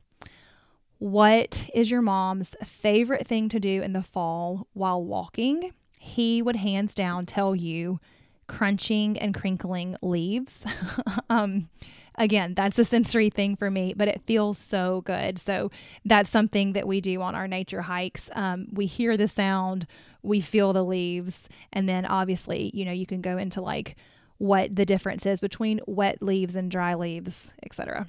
what 1.00 1.70
is 1.74 1.92
your 1.92 2.02
mom's 2.02 2.56
favorite 2.64 3.28
thing 3.28 3.50
to 3.50 3.60
do 3.60 3.82
in 3.82 3.94
the 3.94 4.04
fall 4.04 4.68
while 4.74 5.04
walking? 5.04 5.74
He 5.98 6.42
would 6.42 6.56
hands 6.56 6.96
down 6.96 7.26
tell 7.26 7.56
you 7.56 8.00
crunching 8.48 9.18
and 9.20 9.34
crinkling 9.34 9.96
leaves. 10.02 10.66
um, 11.30 11.70
again, 12.16 12.54
that's 12.56 12.80
a 12.80 12.86
sensory 12.86 13.30
thing 13.30 13.56
for 13.56 13.70
me, 13.70 13.94
but 13.96 14.08
it 14.08 14.22
feels 14.26 14.58
so 14.58 15.02
good. 15.02 15.38
So 15.38 15.70
that's 16.06 16.30
something 16.30 16.74
that 16.74 16.88
we 16.88 17.02
do 17.02 17.22
on 17.22 17.36
our 17.36 17.48
nature 17.48 17.84
hikes. 17.84 18.30
Um, 18.34 18.68
we 18.72 18.86
hear 18.86 19.18
the 19.18 19.28
sound, 19.28 19.86
we 20.24 20.42
feel 20.42 20.74
the 20.74 20.86
leaves, 20.86 21.48
and 21.72 21.88
then 21.88 22.06
obviously, 22.06 22.72
you 22.74 22.86
know, 22.86 22.92
you 22.92 23.06
can 23.06 23.22
go 23.22 23.38
into 23.38 23.62
like 23.62 23.96
what 24.38 24.76
the 24.76 24.86
difference 24.86 25.26
is 25.26 25.40
between 25.40 25.82
wet 25.88 26.22
leaves 26.22 26.56
and 26.56 26.70
dry 26.70 26.94
leaves, 26.94 27.54
etc. 27.64 28.08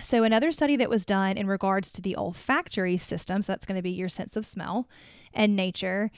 So, 0.00 0.24
another 0.24 0.52
study 0.52 0.76
that 0.76 0.90
was 0.90 1.06
done 1.06 1.36
in 1.36 1.46
regards 1.46 1.90
to 1.92 2.02
the 2.02 2.16
olfactory 2.16 2.96
system, 2.96 3.42
so 3.42 3.52
that's 3.52 3.66
going 3.66 3.76
to 3.76 3.82
be 3.82 3.90
your 3.90 4.08
sense 4.08 4.36
of 4.36 4.46
smell 4.46 4.88
and 5.32 5.54
nature. 5.54 6.10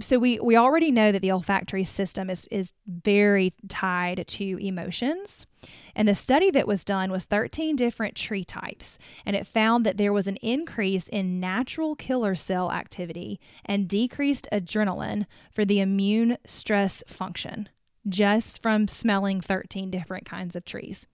So 0.00 0.18
we 0.18 0.40
we 0.40 0.56
already 0.56 0.90
know 0.90 1.12
that 1.12 1.22
the 1.22 1.30
olfactory 1.30 1.84
system 1.84 2.28
is 2.28 2.46
is 2.50 2.72
very 2.86 3.52
tied 3.68 4.26
to 4.26 4.58
emotions. 4.58 5.46
And 5.94 6.08
the 6.08 6.16
study 6.16 6.50
that 6.50 6.66
was 6.66 6.84
done 6.84 7.10
was 7.12 7.24
13 7.24 7.76
different 7.76 8.16
tree 8.16 8.44
types, 8.44 8.98
and 9.24 9.36
it 9.36 9.46
found 9.46 9.86
that 9.86 9.96
there 9.96 10.12
was 10.12 10.26
an 10.26 10.36
increase 10.36 11.08
in 11.08 11.40
natural 11.40 11.94
killer 11.94 12.34
cell 12.34 12.72
activity 12.72 13.40
and 13.64 13.88
decreased 13.88 14.48
adrenaline 14.52 15.26
for 15.52 15.64
the 15.64 15.80
immune 15.80 16.38
stress 16.44 17.04
function 17.06 17.68
just 18.08 18.62
from 18.62 18.88
smelling 18.88 19.40
13 19.40 19.90
different 19.90 20.24
kinds 20.24 20.54
of 20.54 20.64
trees. 20.64 21.06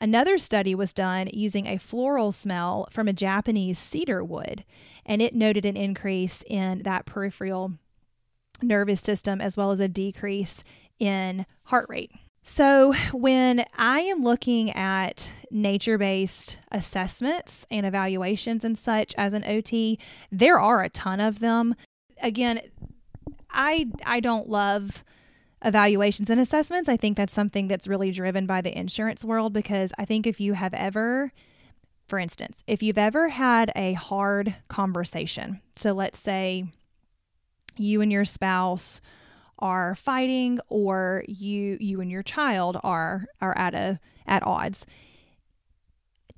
Another 0.00 0.36
study 0.36 0.74
was 0.74 0.92
done 0.92 1.28
using 1.32 1.66
a 1.66 1.78
floral 1.78 2.30
smell 2.30 2.86
from 2.90 3.08
a 3.08 3.14
Japanese 3.14 3.78
cedar 3.78 4.22
wood, 4.22 4.64
and 5.06 5.22
it 5.22 5.34
noted 5.34 5.64
an 5.64 5.76
increase 5.76 6.44
in 6.46 6.82
that 6.82 7.06
peripheral 7.06 7.72
nervous 8.62 9.00
system 9.00 9.40
as 9.40 9.56
well 9.56 9.70
as 9.70 9.80
a 9.80 9.88
decrease 9.88 10.62
in 10.98 11.46
heart 11.64 11.86
rate. 11.88 12.10
So, 12.42 12.94
when 13.12 13.64
I 13.76 14.00
am 14.00 14.22
looking 14.22 14.70
at 14.70 15.30
nature 15.50 15.98
based 15.98 16.58
assessments 16.70 17.66
and 17.72 17.84
evaluations 17.84 18.64
and 18.64 18.78
such 18.78 19.14
as 19.18 19.32
an 19.32 19.44
OT, 19.44 19.98
there 20.30 20.60
are 20.60 20.82
a 20.82 20.88
ton 20.88 21.18
of 21.18 21.40
them. 21.40 21.74
Again, 22.22 22.60
I 23.50 23.88
I 24.04 24.20
don't 24.20 24.48
love 24.48 25.02
evaluations 25.64 26.30
and 26.30 26.40
assessments. 26.40 26.88
I 26.88 26.96
think 26.96 27.16
that's 27.16 27.32
something 27.32 27.68
that's 27.68 27.88
really 27.88 28.10
driven 28.10 28.46
by 28.46 28.60
the 28.60 28.76
insurance 28.76 29.24
world 29.24 29.52
because 29.52 29.92
I 29.98 30.04
think 30.04 30.26
if 30.26 30.40
you 30.40 30.54
have 30.54 30.74
ever 30.74 31.32
for 32.08 32.20
instance, 32.20 32.62
if 32.68 32.84
you've 32.84 32.98
ever 32.98 33.28
had 33.30 33.72
a 33.74 33.94
hard 33.94 34.54
conversation, 34.68 35.60
so 35.74 35.92
let's 35.92 36.18
say 36.18 36.66
you 37.76 38.00
and 38.00 38.12
your 38.12 38.24
spouse 38.24 39.00
are 39.58 39.94
fighting 39.94 40.60
or 40.68 41.24
you 41.28 41.78
you 41.80 42.00
and 42.00 42.10
your 42.10 42.22
child 42.22 42.78
are 42.82 43.26
are 43.40 43.56
at 43.56 43.74
a 43.74 43.98
at 44.26 44.46
odds 44.46 44.84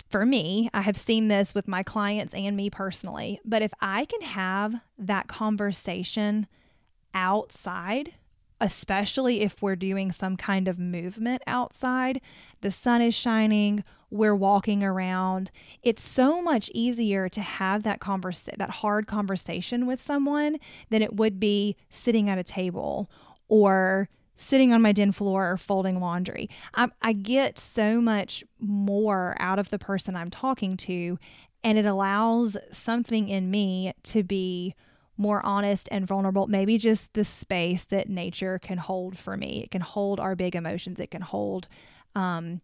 for 0.08 0.24
me 0.24 0.70
i 0.72 0.82
have 0.82 0.96
seen 0.96 1.26
this 1.26 1.52
with 1.52 1.66
my 1.66 1.82
clients 1.82 2.32
and 2.32 2.56
me 2.56 2.70
personally 2.70 3.40
but 3.44 3.60
if 3.60 3.72
i 3.80 4.04
can 4.04 4.20
have 4.20 4.76
that 4.96 5.26
conversation 5.26 6.46
outside 7.12 8.14
especially 8.60 9.40
if 9.40 9.62
we're 9.62 9.76
doing 9.76 10.10
some 10.12 10.36
kind 10.36 10.68
of 10.68 10.78
movement 10.78 11.42
outside 11.46 12.20
the 12.60 12.70
sun 12.70 13.00
is 13.00 13.14
shining 13.14 13.84
we're 14.10 14.34
walking 14.34 14.82
around 14.82 15.50
it's 15.82 16.02
so 16.02 16.40
much 16.40 16.70
easier 16.74 17.28
to 17.28 17.40
have 17.40 17.82
that 17.82 18.00
converse 18.00 18.48
that 18.56 18.70
hard 18.70 19.06
conversation 19.06 19.86
with 19.86 20.00
someone 20.02 20.56
than 20.90 21.02
it 21.02 21.14
would 21.14 21.38
be 21.38 21.76
sitting 21.90 22.28
at 22.28 22.38
a 22.38 22.44
table 22.44 23.10
or 23.48 24.08
sitting 24.38 24.72
on 24.72 24.80
my 24.80 24.92
den 24.92 25.10
floor 25.10 25.50
or 25.50 25.56
folding 25.56 25.98
laundry. 25.98 26.48
I, 26.72 26.88
I 27.02 27.12
get 27.12 27.58
so 27.58 28.00
much 28.00 28.44
more 28.60 29.36
out 29.40 29.58
of 29.58 29.70
the 29.70 29.78
person 29.78 30.14
i'm 30.16 30.30
talking 30.30 30.76
to 30.76 31.18
and 31.64 31.76
it 31.76 31.86
allows 31.86 32.56
something 32.70 33.28
in 33.28 33.50
me 33.50 33.92
to 34.04 34.22
be 34.22 34.74
more 35.18 35.44
honest 35.44 35.88
and 35.90 36.06
vulnerable, 36.06 36.46
maybe 36.46 36.78
just 36.78 37.12
the 37.12 37.24
space 37.24 37.84
that 37.86 38.08
nature 38.08 38.58
can 38.58 38.78
hold 38.78 39.18
for 39.18 39.36
me. 39.36 39.62
It 39.64 39.70
can 39.72 39.82
hold 39.82 40.20
our 40.20 40.34
big 40.34 40.54
emotions, 40.54 41.00
it 41.00 41.10
can 41.10 41.22
hold 41.22 41.68
um, 42.14 42.60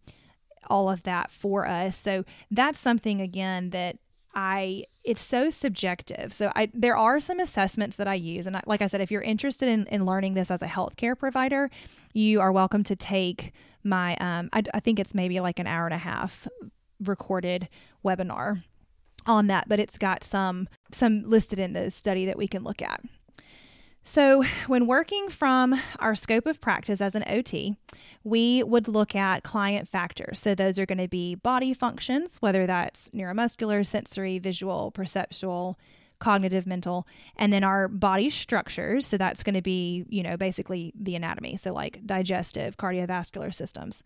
all 0.67 0.89
of 0.89 1.03
that 1.03 1.29
for 1.29 1.67
us. 1.67 1.95
So 1.95 2.23
that's 2.49 2.79
something 2.79 3.21
again 3.21 3.69
that 3.69 3.97
I 4.33 4.85
it's 5.03 5.21
so 5.21 5.49
subjective. 5.49 6.33
So 6.33 6.51
I 6.55 6.69
there 6.73 6.97
are 6.97 7.19
some 7.19 7.39
assessments 7.39 7.95
that 7.97 8.07
I 8.07 8.15
use, 8.15 8.47
and 8.47 8.57
I, 8.57 8.61
like 8.65 8.81
I 8.81 8.87
said, 8.87 9.01
if 9.01 9.11
you're 9.11 9.21
interested 9.21 9.69
in, 9.69 9.85
in 9.87 10.05
learning 10.05 10.33
this 10.33 10.49
as 10.49 10.61
a 10.61 10.67
healthcare 10.67 11.17
provider, 11.17 11.69
you 12.13 12.41
are 12.41 12.51
welcome 12.51 12.83
to 12.85 12.95
take 12.95 13.53
my 13.83 14.15
um 14.17 14.49
I, 14.51 14.63
I 14.73 14.79
think 14.79 14.99
it's 14.99 15.13
maybe 15.13 15.39
like 15.39 15.59
an 15.59 15.67
hour 15.67 15.85
and 15.85 15.93
a 15.93 15.99
half 15.99 16.47
recorded 16.99 17.69
webinar 18.03 18.63
on 19.25 19.47
that, 19.47 19.67
but 19.67 19.79
it's 19.79 19.97
got 19.97 20.23
some 20.23 20.67
some 20.91 21.23
listed 21.29 21.59
in 21.59 21.73
the 21.73 21.91
study 21.91 22.25
that 22.25 22.37
we 22.37 22.47
can 22.47 22.63
look 22.63 22.81
at. 22.81 23.01
So, 24.07 24.43
when 24.67 24.85
working 24.85 25.29
from 25.29 25.81
our 25.97 26.13
scope 26.13 26.45
of 26.45 26.61
practice 26.61 27.01
as 27.01 27.15
an 27.15 27.23
OT, 27.27 27.75
we 28.23 28.61
would 28.61 28.87
look 28.87 29.15
at 29.15 29.41
client 29.41 29.87
factors. 29.87 30.39
So, 30.39 30.53
those 30.53 30.77
are 30.77 30.85
going 30.85 30.99
to 30.99 31.07
be 31.07 31.33
body 31.33 31.73
functions, 31.73 32.37
whether 32.39 32.67
that's 32.67 33.09
neuromuscular, 33.09 33.83
sensory, 33.83 34.37
visual, 34.37 34.91
perceptual, 34.91 35.79
cognitive, 36.19 36.67
mental, 36.67 37.07
and 37.35 37.51
then 37.51 37.63
our 37.63 37.87
body 37.87 38.29
structures. 38.29 39.07
So, 39.07 39.17
that's 39.17 39.41
going 39.41 39.55
to 39.55 39.63
be, 39.63 40.05
you 40.07 40.21
know, 40.21 40.37
basically 40.37 40.93
the 40.95 41.15
anatomy. 41.15 41.57
So, 41.57 41.73
like 41.73 42.05
digestive, 42.05 42.77
cardiovascular 42.77 43.51
systems. 43.51 44.03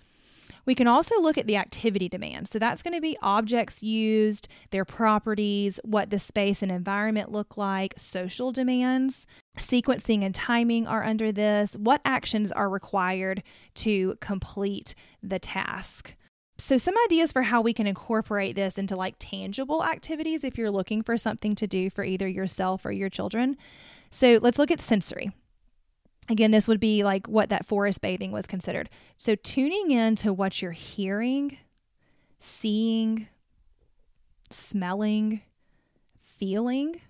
We 0.66 0.76
can 0.76 0.88
also 0.88 1.20
look 1.20 1.38
at 1.38 1.48
the 1.48 1.58
activity 1.58 2.10
demand. 2.10 2.48
So 2.48 2.60
that's 2.60 2.84
going 2.84 2.94
to 2.94 3.02
be 3.02 3.18
objects 3.22 3.82
used, 3.82 4.48
their 4.72 4.86
properties, 4.86 5.80
what 5.84 6.10
the 6.10 6.20
space 6.20 6.62
and 6.62 6.72
environment 6.72 7.32
look 7.32 7.58
like, 7.58 7.94
social 7.98 8.52
demands. 8.52 9.26
Sequencing 9.58 10.24
and 10.24 10.34
timing 10.34 10.88
are 10.88 11.04
under 11.04 11.32
this. 11.32 11.76
What 11.76 12.02
actions 12.06 12.52
are 12.52 12.70
required 12.70 13.44
to 13.76 14.16
complete 14.22 14.96
the 15.22 15.40
task? 15.40 16.16
So, 16.60 16.76
some 16.76 16.96
ideas 17.06 17.32
for 17.32 17.44
how 17.44 17.62
we 17.62 17.72
can 17.72 17.88
incorporate 17.88 18.56
this 18.56 18.78
into 18.78 18.94
like 18.96 19.16
tangible 19.18 19.84
activities 19.84 20.44
if 20.44 20.58
you're 20.58 20.70
looking 20.70 21.02
for 21.02 21.18
something 21.18 21.56
to 21.56 21.68
do 21.68 21.90
for 21.90 22.04
either 22.04 22.28
yourself 22.28 22.86
or 22.86 22.92
your 22.92 23.10
children. 23.10 23.56
So, 24.12 24.40
let's 24.42 24.60
look 24.60 24.70
at 24.70 24.82
sensory. 24.82 25.32
Again, 26.30 26.52
this 26.52 26.68
would 26.68 26.80
be 26.80 27.04
like 27.04 27.28
what 27.28 27.50
that 27.50 27.66
forest 27.66 28.02
bathing 28.02 28.32
was 28.32 28.46
considered. 28.46 28.90
So, 29.18 29.36
tuning 29.36 29.92
in 29.92 30.16
to 30.18 30.32
what 30.32 30.62
you're 30.62 30.72
hearing, 30.72 31.58
seeing, 32.40 33.28
smelling, 34.52 35.42
feeling. 36.22 37.02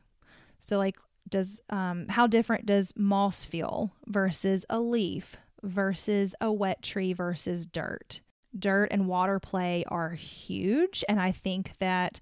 So, 0.60 0.78
like, 0.78 0.98
does 1.28 1.62
um, 1.70 2.08
how 2.08 2.28
different 2.28 2.66
does 2.66 2.94
moss 2.96 3.46
feel 3.46 3.92
versus 4.08 4.66
a 4.70 4.80
leaf 4.80 5.36
versus 5.62 6.34
a 6.40 6.52
wet 6.52 6.82
tree 6.82 7.14
versus 7.14 7.66
dirt? 7.66 8.22
Dirt 8.58 8.88
and 8.92 9.08
water 9.08 9.40
play 9.40 9.84
are 9.90 10.12
huge, 10.12 11.04
and 11.08 11.22
I 11.22 11.32
think 11.32 11.74
that 11.80 12.20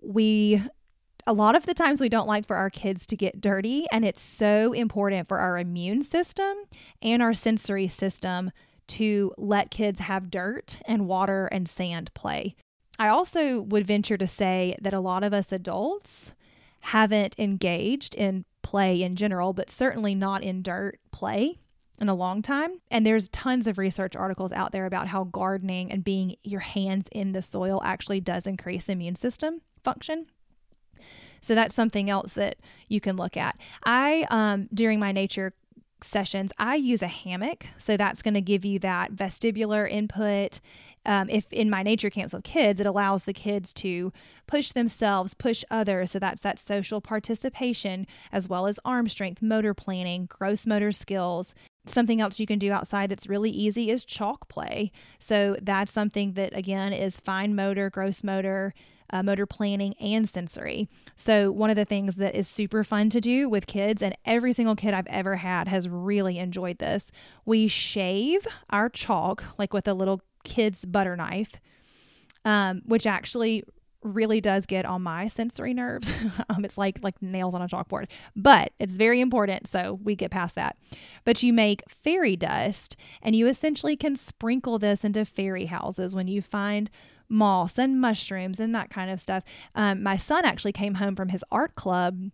we 0.00 0.62
a 1.26 1.32
lot 1.32 1.56
of 1.56 1.66
the 1.66 1.74
times 1.74 2.00
we 2.00 2.08
don't 2.08 2.28
like 2.28 2.46
for 2.46 2.56
our 2.56 2.70
kids 2.70 3.06
to 3.06 3.16
get 3.16 3.40
dirty, 3.40 3.86
and 3.90 4.04
it's 4.04 4.20
so 4.20 4.72
important 4.72 5.26
for 5.26 5.38
our 5.38 5.58
immune 5.58 6.02
system 6.02 6.56
and 7.02 7.20
our 7.20 7.34
sensory 7.34 7.88
system 7.88 8.52
to 8.86 9.32
let 9.36 9.70
kids 9.70 9.98
have 10.00 10.30
dirt 10.30 10.78
and 10.84 11.08
water 11.08 11.46
and 11.46 11.68
sand 11.68 12.14
play. 12.14 12.54
I 12.98 13.08
also 13.08 13.60
would 13.60 13.86
venture 13.86 14.16
to 14.16 14.28
say 14.28 14.76
that 14.80 14.94
a 14.94 15.00
lot 15.00 15.24
of 15.24 15.32
us 15.32 15.50
adults 15.50 16.32
haven't 16.80 17.34
engaged 17.38 18.14
in 18.14 18.44
play 18.62 19.02
in 19.02 19.16
general, 19.16 19.52
but 19.52 19.68
certainly 19.68 20.14
not 20.14 20.44
in 20.44 20.62
dirt 20.62 21.00
play 21.10 21.58
in 22.00 22.08
a 22.08 22.14
long 22.14 22.40
time. 22.42 22.80
And 22.90 23.04
there's 23.04 23.28
tons 23.30 23.66
of 23.66 23.78
research 23.78 24.14
articles 24.14 24.52
out 24.52 24.70
there 24.70 24.86
about 24.86 25.08
how 25.08 25.24
gardening 25.24 25.90
and 25.90 26.04
being 26.04 26.36
your 26.44 26.60
hands 26.60 27.08
in 27.10 27.32
the 27.32 27.42
soil 27.42 27.80
actually 27.84 28.20
does 28.20 28.46
increase 28.46 28.88
immune 28.88 29.16
system 29.16 29.62
function. 29.82 30.26
So 31.40 31.54
that's 31.54 31.74
something 31.74 32.10
else 32.10 32.32
that 32.34 32.56
you 32.88 33.00
can 33.00 33.16
look 33.16 33.36
at. 33.36 33.58
I, 33.84 34.26
um, 34.30 34.68
during 34.72 34.98
my 35.00 35.12
nature 35.12 35.52
sessions, 36.02 36.52
I 36.58 36.76
use 36.76 37.02
a 37.02 37.06
hammock. 37.08 37.66
So 37.78 37.96
that's 37.96 38.22
going 38.22 38.34
to 38.34 38.40
give 38.40 38.64
you 38.64 38.78
that 38.80 39.12
vestibular 39.12 39.90
input. 39.90 40.60
Um, 41.04 41.30
if 41.30 41.52
in 41.52 41.70
my 41.70 41.82
nature 41.82 42.10
camps 42.10 42.34
with 42.34 42.42
kids, 42.42 42.80
it 42.80 42.86
allows 42.86 43.24
the 43.24 43.32
kids 43.32 43.72
to 43.74 44.12
push 44.46 44.72
themselves, 44.72 45.34
push 45.34 45.62
others. 45.70 46.10
So 46.10 46.18
that's 46.18 46.42
that 46.42 46.58
social 46.58 47.00
participation, 47.00 48.06
as 48.32 48.48
well 48.48 48.66
as 48.66 48.80
arm 48.84 49.08
strength, 49.08 49.40
motor 49.40 49.72
planning, 49.72 50.26
gross 50.26 50.66
motor 50.66 50.92
skills. 50.92 51.54
Something 51.86 52.20
else 52.20 52.40
you 52.40 52.46
can 52.46 52.58
do 52.58 52.72
outside 52.72 53.10
that's 53.10 53.28
really 53.28 53.50
easy 53.50 53.90
is 53.90 54.04
chalk 54.04 54.48
play. 54.48 54.90
So 55.20 55.56
that's 55.62 55.92
something 55.92 56.32
that, 56.32 56.56
again, 56.56 56.92
is 56.92 57.20
fine 57.20 57.54
motor, 57.54 57.88
gross 57.88 58.24
motor 58.24 58.74
uh, 59.10 59.22
motor 59.22 59.46
planning, 59.46 59.94
and 60.00 60.28
sensory. 60.28 60.88
So, 61.16 61.50
one 61.50 61.70
of 61.70 61.76
the 61.76 61.84
things 61.84 62.16
that 62.16 62.34
is 62.34 62.48
super 62.48 62.84
fun 62.84 63.10
to 63.10 63.20
do 63.20 63.48
with 63.48 63.66
kids, 63.66 64.02
and 64.02 64.16
every 64.24 64.52
single 64.52 64.76
kid 64.76 64.94
I've 64.94 65.06
ever 65.06 65.36
had 65.36 65.68
has 65.68 65.88
really 65.88 66.38
enjoyed 66.38 66.78
this, 66.78 67.10
we 67.44 67.68
shave 67.68 68.46
our 68.70 68.88
chalk 68.88 69.44
like 69.58 69.72
with 69.72 69.88
a 69.88 69.94
little 69.94 70.22
kid's 70.44 70.84
butter 70.84 71.16
knife, 71.16 71.60
um, 72.44 72.82
which 72.86 73.06
actually 73.06 73.64
really 74.06 74.40
does 74.40 74.66
get 74.66 74.86
on 74.86 75.02
my 75.02 75.26
sensory 75.26 75.74
nerves. 75.74 76.12
um, 76.48 76.64
it's 76.64 76.78
like 76.78 76.98
like 77.02 77.20
nails 77.20 77.54
on 77.54 77.62
a 77.62 77.68
chalkboard, 77.68 78.06
but 78.34 78.72
it's 78.78 78.94
very 78.94 79.20
important. 79.20 79.66
So 79.66 79.98
we 80.02 80.14
get 80.14 80.30
past 80.30 80.54
that. 80.54 80.76
But 81.24 81.42
you 81.42 81.52
make 81.52 81.82
fairy 81.88 82.36
dust, 82.36 82.96
and 83.22 83.34
you 83.34 83.46
essentially 83.46 83.96
can 83.96 84.16
sprinkle 84.16 84.78
this 84.78 85.04
into 85.04 85.24
fairy 85.24 85.66
houses 85.66 86.14
when 86.14 86.28
you 86.28 86.40
find 86.40 86.90
moss 87.28 87.78
and 87.78 88.00
mushrooms 88.00 88.60
and 88.60 88.74
that 88.74 88.90
kind 88.90 89.10
of 89.10 89.20
stuff. 89.20 89.42
Um, 89.74 90.02
my 90.02 90.16
son 90.16 90.44
actually 90.44 90.72
came 90.72 90.94
home 90.94 91.16
from 91.16 91.28
his 91.28 91.44
art 91.50 91.74
club 91.74 92.30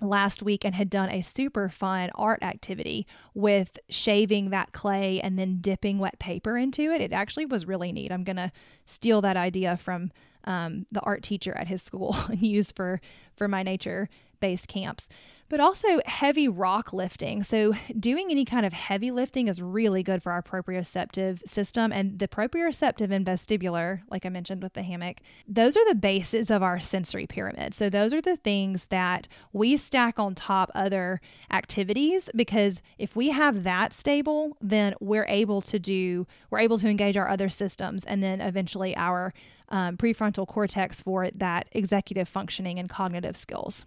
last 0.00 0.42
week 0.42 0.64
and 0.64 0.74
had 0.74 0.90
done 0.90 1.10
a 1.10 1.20
super 1.20 1.68
fun 1.68 2.10
art 2.14 2.42
activity 2.42 3.06
with 3.34 3.78
shaving 3.88 4.50
that 4.50 4.72
clay 4.72 5.20
and 5.20 5.38
then 5.38 5.58
dipping 5.60 5.98
wet 5.98 6.18
paper 6.18 6.56
into 6.56 6.92
it. 6.92 7.00
It 7.00 7.12
actually 7.12 7.46
was 7.46 7.66
really 7.66 7.92
neat. 7.92 8.12
I'm 8.12 8.24
going 8.24 8.36
to 8.36 8.52
steal 8.86 9.20
that 9.22 9.36
idea 9.36 9.76
from 9.76 10.12
um, 10.44 10.86
the 10.92 11.00
art 11.00 11.22
teacher 11.22 11.56
at 11.56 11.68
his 11.68 11.82
school 11.82 12.16
and 12.28 12.40
use 12.40 12.72
for 12.72 13.00
for 13.36 13.48
my 13.48 13.62
nature 13.62 14.08
based 14.40 14.68
camps, 14.68 15.08
but 15.48 15.60
also 15.60 16.00
heavy 16.04 16.46
rock 16.46 16.92
lifting. 16.92 17.42
So, 17.42 17.74
doing 17.98 18.30
any 18.30 18.44
kind 18.44 18.66
of 18.66 18.72
heavy 18.72 19.10
lifting 19.10 19.48
is 19.48 19.62
really 19.62 20.02
good 20.02 20.22
for 20.22 20.32
our 20.32 20.42
proprioceptive 20.42 21.46
system. 21.48 21.92
And 21.92 22.18
the 22.18 22.28
proprioceptive 22.28 23.10
and 23.10 23.24
vestibular, 23.24 24.00
like 24.10 24.26
I 24.26 24.28
mentioned 24.28 24.62
with 24.62 24.74
the 24.74 24.82
hammock, 24.82 25.18
those 25.46 25.76
are 25.76 25.88
the 25.88 25.94
bases 25.94 26.50
of 26.50 26.62
our 26.62 26.78
sensory 26.78 27.26
pyramid. 27.26 27.74
So, 27.74 27.88
those 27.88 28.12
are 28.12 28.20
the 28.20 28.36
things 28.36 28.86
that 28.86 29.26
we 29.52 29.76
stack 29.76 30.18
on 30.18 30.34
top 30.34 30.70
other 30.74 31.20
activities 31.50 32.28
because 32.34 32.82
if 32.98 33.16
we 33.16 33.30
have 33.30 33.64
that 33.64 33.94
stable, 33.94 34.56
then 34.60 34.94
we're 35.00 35.26
able 35.28 35.62
to 35.62 35.78
do, 35.78 36.26
we're 36.50 36.60
able 36.60 36.78
to 36.78 36.88
engage 36.88 37.16
our 37.16 37.28
other 37.28 37.48
systems 37.48 38.04
and 38.04 38.22
then 38.22 38.40
eventually 38.40 38.96
our 38.96 39.32
um, 39.70 39.96
prefrontal 39.96 40.46
cortex 40.46 41.02
for 41.02 41.30
that 41.34 41.68
executive 41.72 42.28
functioning 42.28 42.78
and 42.78 42.88
cognitive 42.88 43.36
skills. 43.36 43.84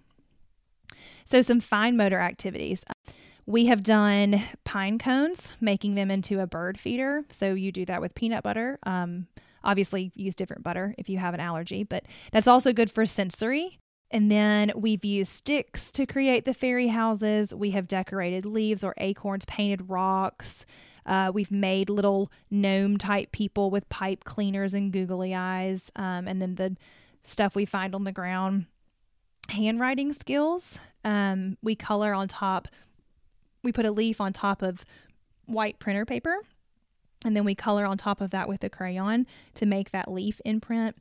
So, 1.25 1.41
some 1.41 1.59
fine 1.59 1.97
motor 1.97 2.19
activities. 2.19 2.83
We 3.45 3.65
have 3.65 3.83
done 3.83 4.41
pine 4.63 4.99
cones, 4.99 5.53
making 5.59 5.95
them 5.95 6.11
into 6.11 6.39
a 6.39 6.47
bird 6.47 6.79
feeder. 6.79 7.23
So, 7.31 7.53
you 7.53 7.71
do 7.71 7.85
that 7.85 8.01
with 8.01 8.15
peanut 8.15 8.43
butter. 8.43 8.79
Um, 8.83 9.27
obviously, 9.63 10.11
use 10.15 10.35
different 10.35 10.63
butter 10.63 10.95
if 10.97 11.09
you 11.09 11.17
have 11.17 11.33
an 11.33 11.39
allergy, 11.39 11.83
but 11.83 12.05
that's 12.31 12.47
also 12.47 12.73
good 12.73 12.91
for 12.91 13.05
sensory. 13.05 13.79
And 14.11 14.29
then 14.29 14.73
we've 14.75 15.05
used 15.05 15.31
sticks 15.31 15.89
to 15.93 16.05
create 16.05 16.43
the 16.45 16.53
fairy 16.53 16.89
houses. 16.89 17.55
We 17.55 17.71
have 17.71 17.87
decorated 17.87 18.45
leaves 18.45 18.83
or 18.83 18.93
acorns, 18.97 19.45
painted 19.45 19.89
rocks. 19.89 20.65
Uh, 21.05 21.31
we've 21.33 21.51
made 21.51 21.89
little 21.89 22.31
gnome 22.51 22.97
type 22.97 23.31
people 23.31 23.71
with 23.71 23.87
pipe 23.89 24.23
cleaners 24.23 24.73
and 24.73 24.91
googly 24.91 25.33
eyes. 25.33 25.91
Um, 25.95 26.27
and 26.27 26.41
then 26.41 26.55
the 26.55 26.75
stuff 27.23 27.55
we 27.55 27.65
find 27.65 27.95
on 27.95 28.03
the 28.03 28.11
ground 28.11 28.65
handwriting 29.51 30.13
skills. 30.13 30.77
Um, 31.03 31.57
we 31.61 31.75
color 31.75 32.13
on 32.13 32.27
top, 32.27 32.67
we 33.63 33.71
put 33.71 33.85
a 33.85 33.91
leaf 33.91 34.19
on 34.19 34.33
top 34.33 34.61
of 34.61 34.85
white 35.45 35.79
printer 35.79 36.05
paper, 36.05 36.37
and 37.25 37.35
then 37.35 37.45
we 37.45 37.55
color 37.55 37.85
on 37.85 37.97
top 37.97 38.21
of 38.21 38.31
that 38.31 38.47
with 38.47 38.63
a 38.63 38.69
crayon 38.69 39.27
to 39.55 39.65
make 39.65 39.91
that 39.91 40.11
leaf 40.11 40.41
imprint. 40.45 40.95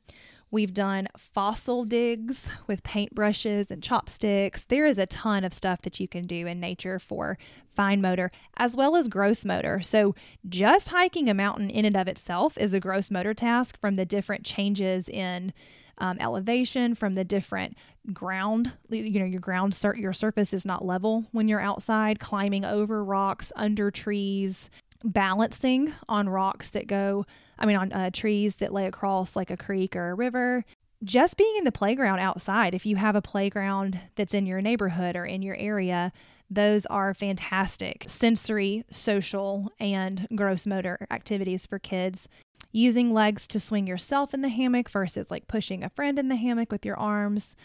We've 0.51 0.73
done 0.73 1.07
fossil 1.17 1.85
digs 1.85 2.51
with 2.67 2.83
paintbrushes 2.83 3.71
and 3.71 3.81
chopsticks. 3.81 4.65
There 4.65 4.85
is 4.85 4.97
a 4.97 5.05
ton 5.05 5.45
of 5.45 5.53
stuff 5.53 5.81
that 5.83 6.01
you 6.01 6.09
can 6.09 6.27
do 6.27 6.45
in 6.45 6.59
nature 6.59 6.99
for 6.99 7.37
fine 7.73 8.01
motor 8.01 8.31
as 8.57 8.75
well 8.75 8.97
as 8.97 9.07
gross 9.07 9.45
motor. 9.45 9.79
So, 9.81 10.13
just 10.47 10.89
hiking 10.89 11.29
a 11.29 11.33
mountain 11.33 11.69
in 11.69 11.85
and 11.85 11.95
of 11.95 12.09
itself 12.09 12.57
is 12.57 12.73
a 12.73 12.81
gross 12.81 13.09
motor 13.09 13.33
task 13.33 13.79
from 13.79 13.95
the 13.95 14.05
different 14.05 14.43
changes 14.43 15.07
in 15.07 15.53
um, 16.01 16.17
elevation, 16.19 16.95
from 16.95 17.13
the 17.13 17.23
different 17.23 17.77
ground. 18.11 18.73
You 18.89 19.19
know, 19.19 19.25
your 19.25 19.39
ground, 19.39 19.79
your 19.95 20.13
surface 20.13 20.53
is 20.53 20.65
not 20.65 20.83
level 20.83 21.25
when 21.31 21.47
you're 21.47 21.61
outside, 21.61 22.19
climbing 22.19 22.65
over 22.65 23.05
rocks, 23.05 23.53
under 23.55 23.91
trees, 23.91 24.69
balancing 25.03 25.93
on 26.09 26.27
rocks 26.27 26.71
that 26.71 26.87
go, 26.87 27.25
I 27.57 27.65
mean, 27.65 27.77
on 27.77 27.93
uh, 27.93 28.09
trees 28.09 28.57
that 28.57 28.73
lay 28.73 28.87
across 28.87 29.35
like 29.35 29.51
a 29.51 29.57
creek 29.57 29.95
or 29.95 30.09
a 30.09 30.15
river. 30.15 30.65
Just 31.03 31.37
being 31.37 31.55
in 31.57 31.63
the 31.63 31.71
playground 31.71 32.19
outside, 32.19 32.75
if 32.75 32.85
you 32.85 32.95
have 32.95 33.15
a 33.15 33.21
playground 33.21 33.99
that's 34.15 34.33
in 34.33 34.45
your 34.45 34.61
neighborhood 34.61 35.15
or 35.15 35.25
in 35.25 35.41
your 35.41 35.55
area, 35.55 36.11
those 36.49 36.85
are 36.87 37.13
fantastic 37.13 38.05
sensory, 38.07 38.83
social, 38.91 39.71
and 39.79 40.27
gross 40.35 40.67
motor 40.67 41.07
activities 41.09 41.65
for 41.65 41.79
kids. 41.79 42.27
Using 42.71 43.13
legs 43.13 43.47
to 43.49 43.59
swing 43.59 43.87
yourself 43.87 44.33
in 44.33 44.41
the 44.41 44.49
hammock 44.49 44.89
versus 44.89 45.29
like 45.29 45.47
pushing 45.47 45.83
a 45.83 45.89
friend 45.89 46.17
in 46.17 46.29
the 46.29 46.35
hammock 46.35 46.71
with 46.71 46.85
your 46.85 46.97
arms. 46.97 47.55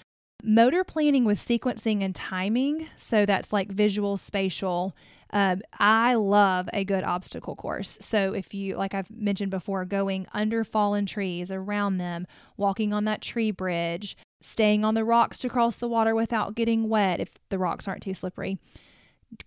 Motor 0.43 0.85
planning 0.85 1.25
with 1.25 1.39
sequencing 1.39 2.03
and 2.03 2.15
timing. 2.15 2.89
So 2.97 3.25
that's 3.25 3.53
like 3.53 3.71
visual, 3.71 4.17
spatial, 4.17 4.95
uh, 5.33 5.57
I 5.79 6.15
love 6.15 6.69
a 6.73 6.85
good 6.85 7.05
obstacle 7.05 7.57
course. 7.57 7.99
So, 8.01 8.33
if 8.33 8.55
you, 8.55 8.77
like 8.77 8.95
I've 8.95 9.11
mentioned 9.11 9.51
before, 9.51 9.85
going 9.85 10.27
under 10.33 10.63
fallen 10.63 11.05
trees, 11.07 11.51
around 11.51 11.99
them, 11.99 12.27
walking 12.57 12.93
on 12.93 13.05
that 13.05 13.23
tree 13.23 13.51
bridge, 13.51 14.17
staying 14.41 14.85
on 14.85 14.95
the 14.95 15.05
rocks 15.05 15.39
to 15.41 15.49
cross 15.49 15.77
the 15.77 15.89
water 15.89 16.15
without 16.15 16.55
getting 16.55 16.89
wet 16.89 17.21
if 17.21 17.31
the 17.49 17.59
rocks 17.59 17.89
aren't 17.89 18.03
too 18.03 18.15
slippery, 18.15 18.59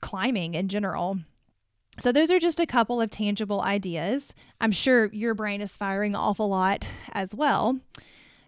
climbing 0.02 0.54
in 0.54 0.68
general. 0.68 1.20
So, 2.00 2.12
those 2.12 2.32
are 2.32 2.40
just 2.40 2.60
a 2.60 2.66
couple 2.66 3.02
of 3.02 3.10
tangible 3.10 3.62
ideas. 3.62 4.34
I'm 4.62 4.72
sure 4.72 5.14
your 5.14 5.34
brain 5.34 5.62
is 5.62 5.76
firing 5.76 6.16
off 6.16 6.40
a 6.40 6.44
lot 6.44 6.86
as 7.12 7.36
well. 7.36 7.80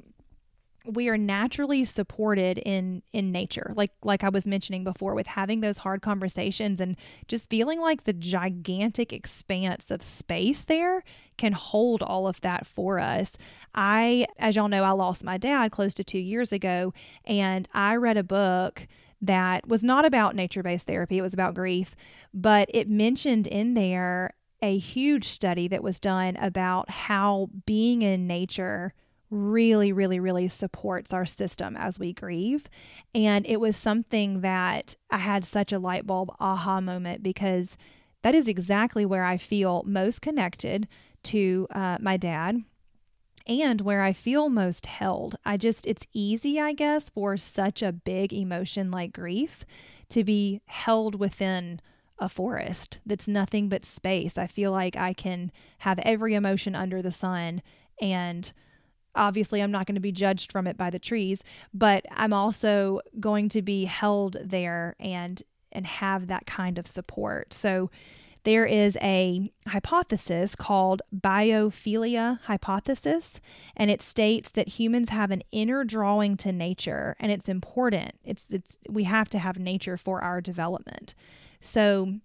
we 0.89 1.07
are 1.09 1.17
naturally 1.17 1.85
supported 1.85 2.57
in 2.59 3.01
in 3.13 3.31
nature. 3.31 3.73
Like 3.75 3.91
like 4.03 4.23
i 4.23 4.29
was 4.29 4.47
mentioning 4.47 4.83
before 4.83 5.15
with 5.15 5.27
having 5.27 5.61
those 5.61 5.77
hard 5.77 6.01
conversations 6.01 6.81
and 6.81 6.95
just 7.27 7.49
feeling 7.49 7.79
like 7.79 8.03
the 8.03 8.13
gigantic 8.13 9.13
expanse 9.13 9.91
of 9.91 10.01
space 10.01 10.65
there 10.65 11.03
can 11.37 11.53
hold 11.53 12.01
all 12.01 12.27
of 12.27 12.41
that 12.41 12.65
for 12.65 12.99
us. 12.99 13.37
I 13.75 14.27
as 14.37 14.55
y'all 14.55 14.67
know 14.67 14.83
i 14.83 14.91
lost 14.91 15.23
my 15.23 15.37
dad 15.37 15.71
close 15.71 15.93
to 15.95 16.03
2 16.03 16.17
years 16.17 16.51
ago 16.51 16.93
and 17.25 17.67
i 17.73 17.95
read 17.95 18.17
a 18.17 18.23
book 18.23 18.87
that 19.21 19.67
was 19.67 19.83
not 19.83 20.05
about 20.05 20.35
nature 20.35 20.63
based 20.63 20.87
therapy 20.87 21.17
it 21.17 21.21
was 21.21 21.33
about 21.33 21.53
grief 21.53 21.95
but 22.33 22.69
it 22.73 22.89
mentioned 22.89 23.47
in 23.47 23.73
there 23.73 24.33
a 24.61 24.77
huge 24.77 25.27
study 25.27 25.67
that 25.67 25.83
was 25.83 25.99
done 25.99 26.35
about 26.37 26.89
how 26.89 27.49
being 27.65 28.01
in 28.01 28.27
nature 28.27 28.93
really, 29.29 29.91
really, 29.91 30.19
really 30.19 30.47
supports 30.47 31.13
our 31.13 31.25
system 31.25 31.77
as 31.77 31.99
we 31.99 32.13
grieve. 32.13 32.65
And 33.13 33.45
it 33.45 33.59
was 33.59 33.77
something 33.77 34.41
that 34.41 34.95
I 35.09 35.17
had 35.17 35.45
such 35.45 35.71
a 35.71 35.79
light 35.79 36.07
bulb 36.07 36.31
aha 36.39 36.81
moment 36.81 37.21
because 37.23 37.77
that 38.23 38.35
is 38.35 38.47
exactly 38.47 39.05
where 39.05 39.23
I 39.23 39.37
feel 39.37 39.83
most 39.85 40.21
connected 40.21 40.87
to 41.23 41.67
uh, 41.71 41.97
my 41.99 42.17
dad 42.17 42.63
and 43.47 43.81
where 43.81 44.01
I 44.01 44.13
feel 44.13 44.49
most 44.49 44.85
held. 44.85 45.35
I 45.45 45.57
just, 45.57 45.87
it's 45.87 46.05
easy, 46.13 46.59
I 46.59 46.73
guess, 46.73 47.09
for 47.09 47.37
such 47.37 47.81
a 47.81 47.91
big 47.91 48.33
emotion 48.33 48.91
like 48.91 49.13
grief 49.13 49.65
to 50.09 50.23
be 50.23 50.61
held 50.65 51.15
within 51.15 51.81
a 52.19 52.29
forest 52.29 52.99
that's 53.05 53.27
nothing 53.27 53.69
but 53.69 53.85
space. 53.85 54.37
I 54.37 54.45
feel 54.47 54.71
like 54.71 54.95
I 54.95 55.13
can 55.13 55.51
have 55.79 55.99
every 55.99 56.35
emotion 56.35 56.75
under 56.75 57.01
the 57.01 57.11
sun 57.11 57.61
and 58.01 58.51
obviously 59.15 59.61
I'm 59.61 59.71
not 59.71 59.85
going 59.85 59.95
to 59.95 60.01
be 60.01 60.11
judged 60.11 60.51
from 60.51 60.67
it 60.67 60.77
by 60.77 60.89
the 60.89 60.99
trees, 60.99 61.43
but 61.73 62.05
I'm 62.11 62.33
also 62.33 63.01
going 63.19 63.49
to 63.49 63.61
be 63.61 63.85
held 63.85 64.37
there 64.43 64.95
and 64.99 65.41
and 65.71 65.85
have 65.85 66.27
that 66.27 66.47
kind 66.47 66.79
of 66.79 66.87
support. 66.87 67.53
So 67.53 67.91
there 68.43 68.65
is 68.65 68.97
a 69.01 69.51
hypothesis 69.67 70.55
called 70.55 71.01
biophilia 71.15 72.39
hypothesis 72.43 73.39
and 73.75 73.91
it 73.91 74.01
states 74.01 74.49
that 74.51 74.67
humans 74.79 75.09
have 75.09 75.29
an 75.29 75.43
inner 75.51 75.83
drawing 75.83 76.37
to 76.37 76.51
nature 76.51 77.15
and 77.19 77.31
it's 77.31 77.49
important. 77.49 78.13
It's 78.23 78.47
it's 78.49 78.77
we 78.89 79.03
have 79.03 79.29
to 79.29 79.39
have 79.39 79.59
nature 79.59 79.97
for 79.97 80.21
our 80.23 80.41
development. 80.41 81.13
So 81.61 82.15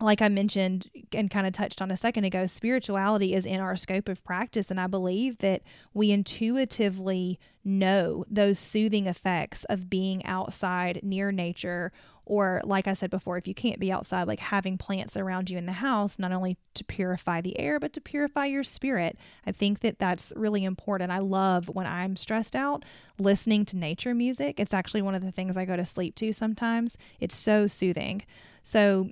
like 0.00 0.22
I 0.22 0.28
mentioned 0.28 0.90
and 1.12 1.30
kind 1.30 1.46
of 1.46 1.52
touched 1.52 1.82
on 1.82 1.90
a 1.90 1.96
second 1.96 2.24
ago, 2.24 2.46
spirituality 2.46 3.34
is 3.34 3.44
in 3.44 3.60
our 3.60 3.76
scope 3.76 4.08
of 4.08 4.24
practice. 4.24 4.70
And 4.70 4.80
I 4.80 4.86
believe 4.86 5.38
that 5.38 5.62
we 5.92 6.10
intuitively 6.10 7.38
know 7.64 8.24
those 8.30 8.58
soothing 8.58 9.06
effects 9.06 9.64
of 9.64 9.90
being 9.90 10.24
outside 10.24 11.00
near 11.02 11.30
nature. 11.30 11.92
Or, 12.24 12.62
like 12.64 12.86
I 12.86 12.94
said 12.94 13.10
before, 13.10 13.38
if 13.38 13.48
you 13.48 13.54
can't 13.54 13.80
be 13.80 13.90
outside, 13.90 14.28
like 14.28 14.38
having 14.38 14.78
plants 14.78 15.16
around 15.16 15.50
you 15.50 15.58
in 15.58 15.66
the 15.66 15.72
house, 15.72 16.16
not 16.16 16.30
only 16.30 16.56
to 16.74 16.84
purify 16.84 17.40
the 17.40 17.58
air, 17.58 17.80
but 17.80 17.92
to 17.94 18.00
purify 18.00 18.46
your 18.46 18.62
spirit. 18.62 19.18
I 19.44 19.52
think 19.52 19.80
that 19.80 19.98
that's 19.98 20.32
really 20.36 20.64
important. 20.64 21.10
I 21.10 21.18
love 21.18 21.68
when 21.68 21.88
I'm 21.88 22.16
stressed 22.16 22.54
out 22.54 22.84
listening 23.18 23.64
to 23.66 23.76
nature 23.76 24.14
music. 24.14 24.60
It's 24.60 24.72
actually 24.72 25.02
one 25.02 25.16
of 25.16 25.22
the 25.22 25.32
things 25.32 25.56
I 25.56 25.64
go 25.64 25.76
to 25.76 25.84
sleep 25.84 26.14
to 26.16 26.32
sometimes. 26.32 26.96
It's 27.18 27.36
so 27.36 27.66
soothing. 27.66 28.22
So, 28.62 29.10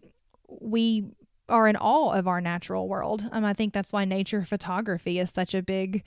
we 0.49 1.05
are 1.49 1.69
in 1.69 1.77
awe 1.77 2.13
of 2.13 2.29
our 2.29 2.41
natural 2.41 2.89
world. 2.89 3.25
Um, 3.33 3.45
I 3.45 3.55
think 3.55 3.73
that's 3.73 3.93
why 3.93 4.05
nature 4.05 4.45
photography 4.45 5.19
is 5.19 5.31
such 5.31 5.55
a 5.55 5.63
big 5.63 6.05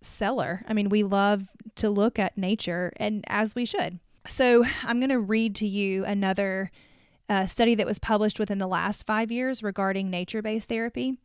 seller. 0.00 0.64
I 0.68 0.72
mean, 0.72 0.88
we 0.88 1.02
love 1.02 1.44
to 1.76 1.90
look 1.90 2.18
at 2.18 2.36
nature, 2.36 2.92
and 2.96 3.24
as 3.28 3.54
we 3.54 3.64
should. 3.64 3.98
So, 4.26 4.64
I'm 4.82 5.00
going 5.00 5.10
to 5.10 5.20
read 5.20 5.54
to 5.56 5.66
you 5.66 6.04
another 6.04 6.70
uh, 7.28 7.46
study 7.46 7.74
that 7.74 7.86
was 7.86 7.98
published 7.98 8.38
within 8.38 8.58
the 8.58 8.66
last 8.66 9.06
five 9.06 9.30
years 9.30 9.62
regarding 9.62 10.10
nature 10.10 10.42
based 10.42 10.68
therapy. 10.68 11.16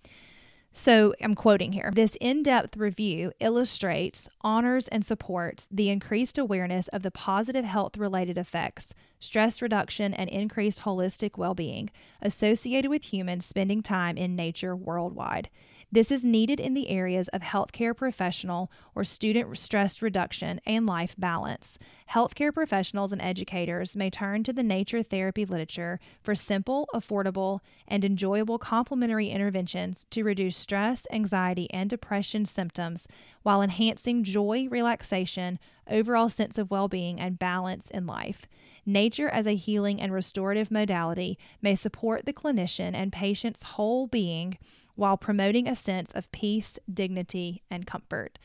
So 0.82 1.14
I'm 1.22 1.36
quoting 1.36 1.74
here. 1.74 1.92
This 1.94 2.16
in 2.22 2.42
depth 2.42 2.78
review 2.78 3.34
illustrates, 3.42 4.30
honors, 4.40 4.88
and 4.88 5.04
supports 5.04 5.68
the 5.70 5.90
increased 5.90 6.38
awareness 6.38 6.88
of 6.88 7.04
the 7.04 7.12
positive 7.12 7.66
health 7.66 7.98
related 7.98 8.38
effects, 8.38 8.94
stress 9.20 9.62
reduction, 9.62 10.14
and 10.14 10.30
increased 10.30 10.84
holistic 10.84 11.38
well 11.38 11.54
being 11.54 11.90
associated 12.22 12.88
with 12.88 13.12
humans 13.12 13.46
spending 13.46 13.84
time 13.84 14.18
in 14.18 14.38
nature 14.38 14.74
worldwide. 14.74 15.50
This 15.92 16.12
is 16.12 16.24
needed 16.24 16.60
in 16.60 16.76
the 16.76 16.90
areas 16.90 17.30
of 17.30 17.42
healthcare 17.42 17.98
professional 17.98 18.72
or 18.94 19.04
student 19.04 19.58
stress 19.58 20.04
reduction 20.04 20.62
and 20.64 20.86
life 20.86 21.16
balance. 21.18 21.80
Healthcare 22.12 22.54
professionals 22.54 23.12
and 23.12 23.20
educators 23.20 23.96
may 23.96 24.12
turn 24.12 24.44
to 24.44 24.54
the 24.54 24.62
nature 24.62 25.02
therapy 25.02 25.46
literature 25.46 26.00
for 26.22 26.36
simple, 26.36 26.88
affordable, 26.94 27.62
and 27.88 28.06
enjoyable 28.06 28.60
complementary 28.60 29.32
interventions 29.32 30.06
to 30.12 30.24
reduce 30.24 30.56
stress, 30.56 31.08
anxiety, 31.12 31.68
and 31.74 31.90
depression 31.90 32.46
symptoms 32.46 33.08
while 33.42 33.64
enhancing 33.64 34.24
joy, 34.24 34.68
relaxation, 34.70 35.58
overall 35.90 36.30
sense 36.30 36.60
of 36.60 36.70
well 36.70 36.88
being, 36.88 37.20
and 37.20 37.40
balance 37.40 37.90
in 37.90 38.06
life. 38.06 38.46
Nature 38.86 39.30
as 39.30 39.48
a 39.48 39.56
healing 39.56 40.00
and 40.00 40.14
restorative 40.14 40.70
modality 40.70 41.38
may 41.64 41.76
support 41.76 42.26
the 42.26 42.34
clinician 42.34 42.94
and 42.94 43.12
patient's 43.12 43.64
whole 43.64 44.08
being 44.08 44.58
while 45.00 45.18
promoting 45.18 45.68
a 45.68 45.76
sense 45.76 46.12
of 46.12 46.32
peace, 46.32 46.78
dignity, 46.94 47.64
and 47.72 47.88
comfort. 47.88 48.38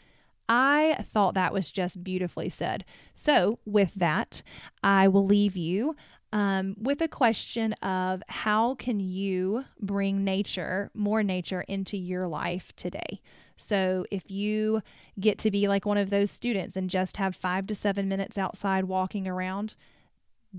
I 0.49 1.05
thought 1.13 1.35
that 1.35 1.53
was 1.53 1.71
just 1.71 2.05
beautifully 2.05 2.49
said. 2.49 2.85
So, 3.15 3.59
with 3.65 3.95
that, 3.97 4.43
I 4.83 5.09
will 5.09 5.27
leave 5.27 5.57
you 5.57 5.97
um, 6.33 6.77
with 6.79 7.01
a 7.01 7.09
question 7.09 7.73
of 7.75 8.23
how 8.29 8.75
can 8.75 9.01
you 9.01 9.65
bring 9.81 10.23
nature, 10.23 10.91
more 10.95 11.23
nature, 11.23 11.63
into 11.63 11.97
your 11.97 12.29
life 12.29 12.73
today? 12.77 13.21
So, 13.57 14.05
if 14.11 14.31
you 14.31 14.83
get 15.19 15.39
to 15.39 15.51
be 15.51 15.67
like 15.67 15.87
one 15.87 15.99
of 15.99 16.11
those 16.11 16.31
students 16.31 16.77
and 16.77 16.91
just 16.91 17.17
have 17.17 17.35
five 17.35 17.67
to 17.69 17.75
seven 17.75 18.09
minutes 18.09 18.37
outside 18.37 18.85
walking 18.85 19.27
around, 19.27 19.75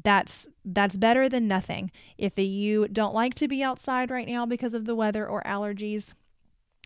that's 0.04 0.48
that's 0.66 0.98
better 0.98 1.30
than 1.30 1.48
nothing. 1.48 1.92
If 2.18 2.38
you 2.38 2.88
don't 2.88 3.14
like 3.14 3.34
to 3.36 3.48
be 3.48 3.64
outside 3.64 4.12
right 4.12 4.28
now 4.28 4.46
because 4.46 4.74
of 4.74 4.86
the 4.86 4.96
weather 4.96 5.26
or 5.28 5.42
allergies, 5.44 6.14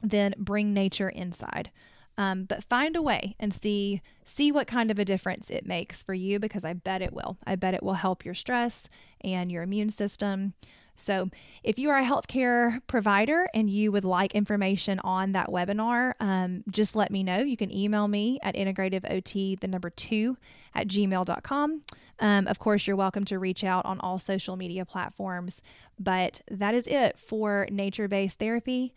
then 0.04 0.36
bring 0.38 0.74
nature 0.74 1.10
inside. 1.10 1.72
Um, 2.18 2.44
but 2.44 2.66
find 2.66 2.96
a 2.96 3.02
way 3.02 3.36
and 3.40 3.54
see 3.54 4.02
see 4.26 4.52
what 4.52 4.68
kind 4.68 4.92
of 4.92 5.00
a 5.00 5.06
difference 5.06 5.50
it 5.50 5.66
makes 5.66 6.04
for 6.04 6.14
you 6.14 6.38
because 6.38 6.64
I 6.66 6.74
bet 6.74 7.02
it 7.02 7.14
will. 7.14 7.38
I 7.48 7.56
bet 7.56 7.74
it 7.74 7.82
will 7.82 7.94
help 7.94 8.26
your 8.26 8.36
stress 8.36 8.88
and 9.22 9.52
your 9.52 9.64
immune 9.64 9.90
system. 9.90 10.54
So, 11.00 11.30
if 11.64 11.80
you 11.80 11.90
are 11.90 11.98
a 11.98 12.06
healthcare 12.06 12.82
provider 12.88 13.48
and 13.54 13.70
you 13.70 13.92
would 13.92 14.06
like 14.06 14.36
information 14.36 15.00
on 15.00 15.32
that 15.32 15.48
webinar, 15.48 16.14
um, 16.20 16.64
just 16.70 16.96
let 16.96 17.12
me 17.12 17.24
know. 17.24 17.40
You 17.40 17.58
can 17.58 17.74
email 17.74 18.08
me 18.08 18.40
at 18.44 18.56
integrativeot, 18.56 19.60
the 19.60 19.68
number 19.68 19.90
two, 19.90 20.38
at 20.76 20.88
gmail.com. 20.88 21.82
Um, 22.20 22.48
of 22.48 22.60
course, 22.60 22.86
you're 22.86 22.96
welcome 22.96 23.26
to 23.26 23.40
reach 23.40 23.64
out 23.64 23.86
on 23.86 24.00
all 24.02 24.20
social 24.20 24.56
media 24.56 24.86
platforms. 24.86 25.62
But 25.98 26.42
that 26.50 26.74
is 26.74 26.88
it 26.88 27.18
for 27.18 27.68
nature 27.72 28.08
based 28.08 28.40
therapy. 28.40 28.94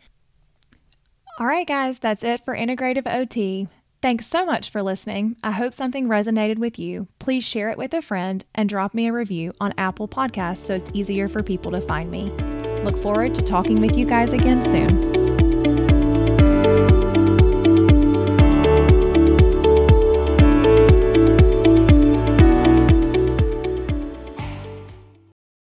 All 1.39 1.47
right, 1.47 1.67
guys, 1.67 1.99
that's 1.99 2.23
it 2.23 2.45
for 2.45 2.55
Integrative 2.55 3.11
OT. 3.11 3.67
Thanks 4.03 4.27
so 4.27 4.45
much 4.45 4.69
for 4.69 4.83
listening. 4.83 5.37
I 5.45 5.51
hope 5.51 5.73
something 5.73 6.09
resonated 6.09 6.57
with 6.57 6.77
you. 6.77 7.07
Please 7.19 7.45
share 7.45 7.69
it 7.69 7.77
with 7.77 7.93
a 7.93 8.01
friend 8.01 8.43
and 8.53 8.67
drop 8.67 8.93
me 8.93 9.07
a 9.07 9.13
review 9.13 9.53
on 9.61 9.73
Apple 9.77 10.09
Podcasts 10.09 10.67
so 10.67 10.75
it's 10.75 10.91
easier 10.93 11.29
for 11.29 11.41
people 11.41 11.71
to 11.71 11.79
find 11.79 12.11
me. 12.11 12.23
Look 12.83 13.01
forward 13.01 13.33
to 13.35 13.41
talking 13.41 13.79
with 13.79 13.95
you 13.95 14.05
guys 14.05 14.33
again 14.33 14.61
soon. 14.61 15.22